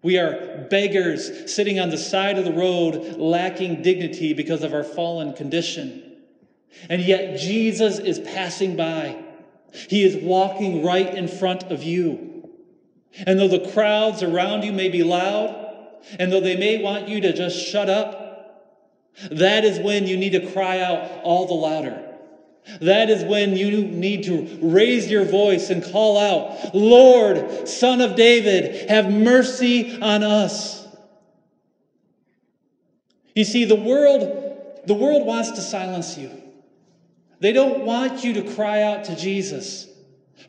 We 0.05 0.19
are 0.19 0.67
beggars 0.69 1.51
sitting 1.51 1.79
on 1.79 1.89
the 1.89 1.97
side 1.97 2.37
of 2.37 2.45
the 2.45 2.53
road, 2.53 3.17
lacking 3.17 3.81
dignity 3.81 4.33
because 4.33 4.61
of 4.61 4.71
our 4.71 4.83
fallen 4.83 5.33
condition. 5.33 6.17
And 6.87 7.01
yet 7.01 7.39
Jesus 7.39 7.97
is 7.97 8.19
passing 8.19 8.75
by. 8.75 9.19
He 9.73 10.03
is 10.03 10.15
walking 10.23 10.85
right 10.85 11.11
in 11.11 11.27
front 11.27 11.63
of 11.71 11.81
you. 11.81 12.47
And 13.25 13.39
though 13.39 13.47
the 13.47 13.71
crowds 13.71 14.21
around 14.21 14.61
you 14.61 14.71
may 14.71 14.89
be 14.89 15.01
loud, 15.01 15.55
and 16.19 16.31
though 16.31 16.39
they 16.39 16.55
may 16.55 16.83
want 16.83 17.07
you 17.07 17.21
to 17.21 17.33
just 17.33 17.57
shut 17.57 17.89
up, 17.89 18.63
that 19.31 19.65
is 19.65 19.79
when 19.79 20.05
you 20.05 20.17
need 20.17 20.33
to 20.33 20.51
cry 20.51 20.81
out 20.81 21.23
all 21.23 21.47
the 21.47 21.55
louder. 21.55 22.04
That 22.81 23.09
is 23.09 23.23
when 23.23 23.55
you 23.55 23.85
need 23.85 24.23
to 24.23 24.59
raise 24.61 25.09
your 25.09 25.23
voice 25.23 25.69
and 25.69 25.83
call 25.83 26.17
out, 26.17 26.73
Lord, 26.73 27.67
Son 27.67 28.01
of 28.01 28.15
David, 28.15 28.89
have 28.89 29.11
mercy 29.11 30.01
on 30.01 30.23
us. 30.23 30.85
You 33.35 33.43
see, 33.43 33.65
the 33.65 33.75
world, 33.75 34.81
the 34.85 34.93
world 34.93 35.25
wants 35.25 35.51
to 35.51 35.61
silence 35.61 36.17
you. 36.17 36.31
They 37.39 37.51
don't 37.51 37.85
want 37.85 38.23
you 38.23 38.33
to 38.35 38.53
cry 38.55 38.81
out 38.81 39.03
to 39.05 39.15
Jesus, 39.15 39.87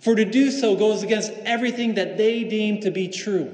for 0.01 0.15
to 0.15 0.25
do 0.25 0.51
so 0.51 0.77
goes 0.77 1.03
against 1.03 1.33
everything 1.45 1.95
that 1.95 2.17
they 2.17 2.45
deem 2.45 2.81
to 2.83 2.91
be 2.91 3.09
true. 3.09 3.53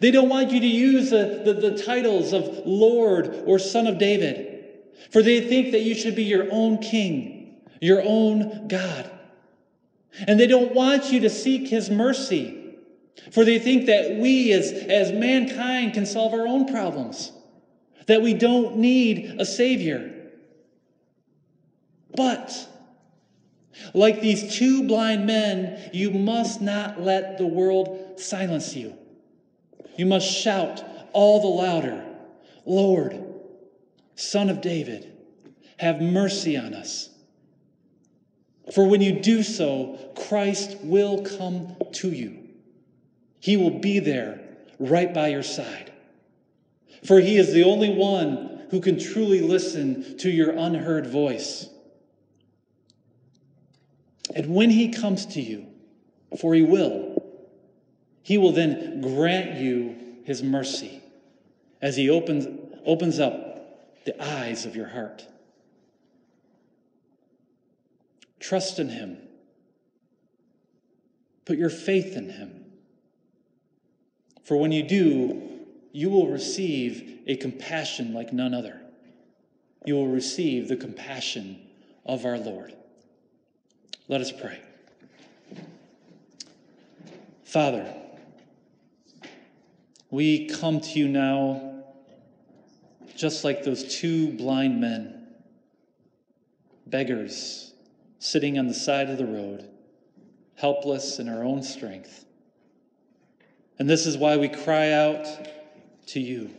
They 0.00 0.10
don't 0.10 0.28
want 0.28 0.50
you 0.50 0.60
to 0.60 0.66
use 0.66 1.10
the, 1.10 1.42
the, 1.44 1.70
the, 1.70 1.82
titles 1.82 2.32
of 2.32 2.66
Lord 2.66 3.44
or 3.46 3.58
Son 3.58 3.86
of 3.86 3.98
David, 3.98 4.66
for 5.10 5.22
they 5.22 5.40
think 5.40 5.72
that 5.72 5.80
you 5.80 5.94
should 5.94 6.14
be 6.14 6.24
your 6.24 6.48
own 6.50 6.78
king, 6.78 7.37
your 7.80 8.02
own 8.02 8.68
God. 8.68 9.10
And 10.26 10.38
they 10.38 10.46
don't 10.46 10.74
want 10.74 11.12
you 11.12 11.20
to 11.20 11.30
seek 11.30 11.68
his 11.68 11.90
mercy, 11.90 12.74
for 13.30 13.44
they 13.44 13.58
think 13.58 13.86
that 13.86 14.16
we 14.16 14.52
as, 14.52 14.72
as 14.72 15.12
mankind 15.12 15.94
can 15.94 16.06
solve 16.06 16.32
our 16.32 16.46
own 16.46 16.66
problems, 16.66 17.32
that 18.06 18.22
we 18.22 18.34
don't 18.34 18.78
need 18.78 19.36
a 19.38 19.44
Savior. 19.44 20.14
But, 22.14 22.68
like 23.94 24.20
these 24.20 24.56
two 24.56 24.84
blind 24.88 25.26
men, 25.26 25.90
you 25.92 26.10
must 26.10 26.60
not 26.60 27.00
let 27.00 27.38
the 27.38 27.46
world 27.46 28.18
silence 28.18 28.74
you. 28.74 28.94
You 29.96 30.06
must 30.06 30.26
shout 30.26 30.82
all 31.12 31.40
the 31.40 31.46
louder, 31.46 32.04
Lord, 32.64 33.22
Son 34.16 34.50
of 34.50 34.60
David, 34.60 35.12
have 35.78 36.00
mercy 36.00 36.56
on 36.56 36.74
us. 36.74 37.10
For 38.72 38.86
when 38.86 39.00
you 39.00 39.20
do 39.20 39.42
so, 39.42 39.98
Christ 40.14 40.76
will 40.82 41.22
come 41.22 41.76
to 41.92 42.10
you. 42.10 42.38
He 43.40 43.56
will 43.56 43.78
be 43.78 43.98
there 43.98 44.40
right 44.78 45.12
by 45.12 45.28
your 45.28 45.42
side. 45.42 45.92
For 47.04 47.20
he 47.20 47.36
is 47.36 47.52
the 47.52 47.64
only 47.64 47.94
one 47.94 48.66
who 48.70 48.80
can 48.80 48.98
truly 48.98 49.40
listen 49.40 50.18
to 50.18 50.30
your 50.30 50.50
unheard 50.50 51.06
voice. 51.06 51.68
And 54.34 54.54
when 54.54 54.70
he 54.70 54.90
comes 54.90 55.24
to 55.26 55.40
you, 55.40 55.66
for 56.38 56.54
he 56.54 56.62
will, 56.62 57.24
he 58.22 58.36
will 58.36 58.52
then 58.52 59.00
grant 59.00 59.58
you 59.58 59.96
his 60.24 60.42
mercy 60.42 61.02
as 61.80 61.96
he 61.96 62.10
opens, 62.10 62.46
opens 62.84 63.18
up 63.18 64.04
the 64.04 64.22
eyes 64.22 64.66
of 64.66 64.76
your 64.76 64.88
heart. 64.88 65.26
Trust 68.40 68.78
in 68.78 68.88
him. 68.88 69.18
Put 71.44 71.58
your 71.58 71.70
faith 71.70 72.16
in 72.16 72.30
him. 72.30 72.64
For 74.44 74.56
when 74.56 74.72
you 74.72 74.82
do, 74.82 75.42
you 75.92 76.10
will 76.10 76.28
receive 76.28 77.20
a 77.26 77.36
compassion 77.36 78.14
like 78.14 78.32
none 78.32 78.54
other. 78.54 78.80
You 79.84 79.94
will 79.94 80.08
receive 80.08 80.68
the 80.68 80.76
compassion 80.76 81.60
of 82.06 82.24
our 82.24 82.38
Lord. 82.38 82.74
Let 84.08 84.20
us 84.20 84.32
pray. 84.32 84.60
Father, 87.44 87.94
we 90.10 90.48
come 90.48 90.80
to 90.80 90.98
you 90.98 91.08
now 91.08 91.82
just 93.16 93.42
like 93.42 93.64
those 93.64 93.98
two 93.98 94.32
blind 94.32 94.80
men, 94.80 95.26
beggars 96.86 97.67
sitting 98.18 98.58
on 98.58 98.66
the 98.66 98.74
side 98.74 99.10
of 99.10 99.18
the 99.18 99.26
road, 99.26 99.68
helpless 100.56 101.18
in 101.18 101.28
our 101.28 101.44
own 101.44 101.62
strength. 101.62 102.24
And 103.78 103.88
this 103.88 104.06
is 104.06 104.16
why 104.16 104.36
we 104.36 104.48
cry 104.48 104.92
out 104.92 105.26
to 106.08 106.20
you 106.20 106.50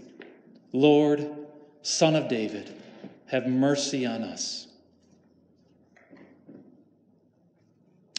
Lord, 0.72 1.28
Son 1.82 2.16
of 2.16 2.28
David, 2.28 2.74
have 3.26 3.48
mercy 3.48 4.06
on 4.06 4.22
us. 4.22 4.68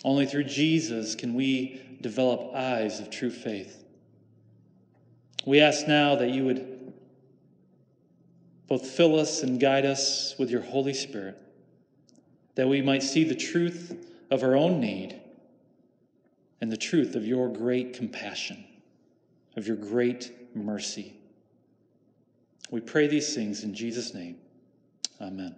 Only 0.04 0.26
through 0.26 0.44
Jesus 0.44 1.14
can 1.14 1.34
we 1.34 1.98
develop 2.00 2.54
eyes 2.54 3.00
of 3.00 3.10
true 3.10 3.30
faith. 3.30 3.84
We 5.46 5.60
ask 5.60 5.86
now 5.86 6.16
that 6.16 6.30
you 6.30 6.44
would 6.46 6.92
both 8.66 8.86
fill 8.86 9.18
us 9.18 9.42
and 9.42 9.60
guide 9.60 9.84
us 9.84 10.34
with 10.38 10.50
your 10.50 10.62
Holy 10.62 10.94
Spirit, 10.94 11.36
that 12.54 12.68
we 12.68 12.82
might 12.82 13.02
see 13.02 13.24
the 13.24 13.34
truth 13.34 13.96
of 14.30 14.42
our 14.42 14.56
own 14.56 14.80
need 14.80 15.20
and 16.60 16.70
the 16.70 16.76
truth 16.76 17.14
of 17.14 17.26
your 17.26 17.48
great 17.48 17.94
compassion, 17.94 18.64
of 19.56 19.66
your 19.66 19.76
great 19.76 20.32
mercy. 20.54 21.14
We 22.70 22.80
pray 22.80 23.06
these 23.06 23.34
things 23.34 23.64
in 23.64 23.74
Jesus' 23.74 24.14
name. 24.14 24.36
Amen. 25.20 25.56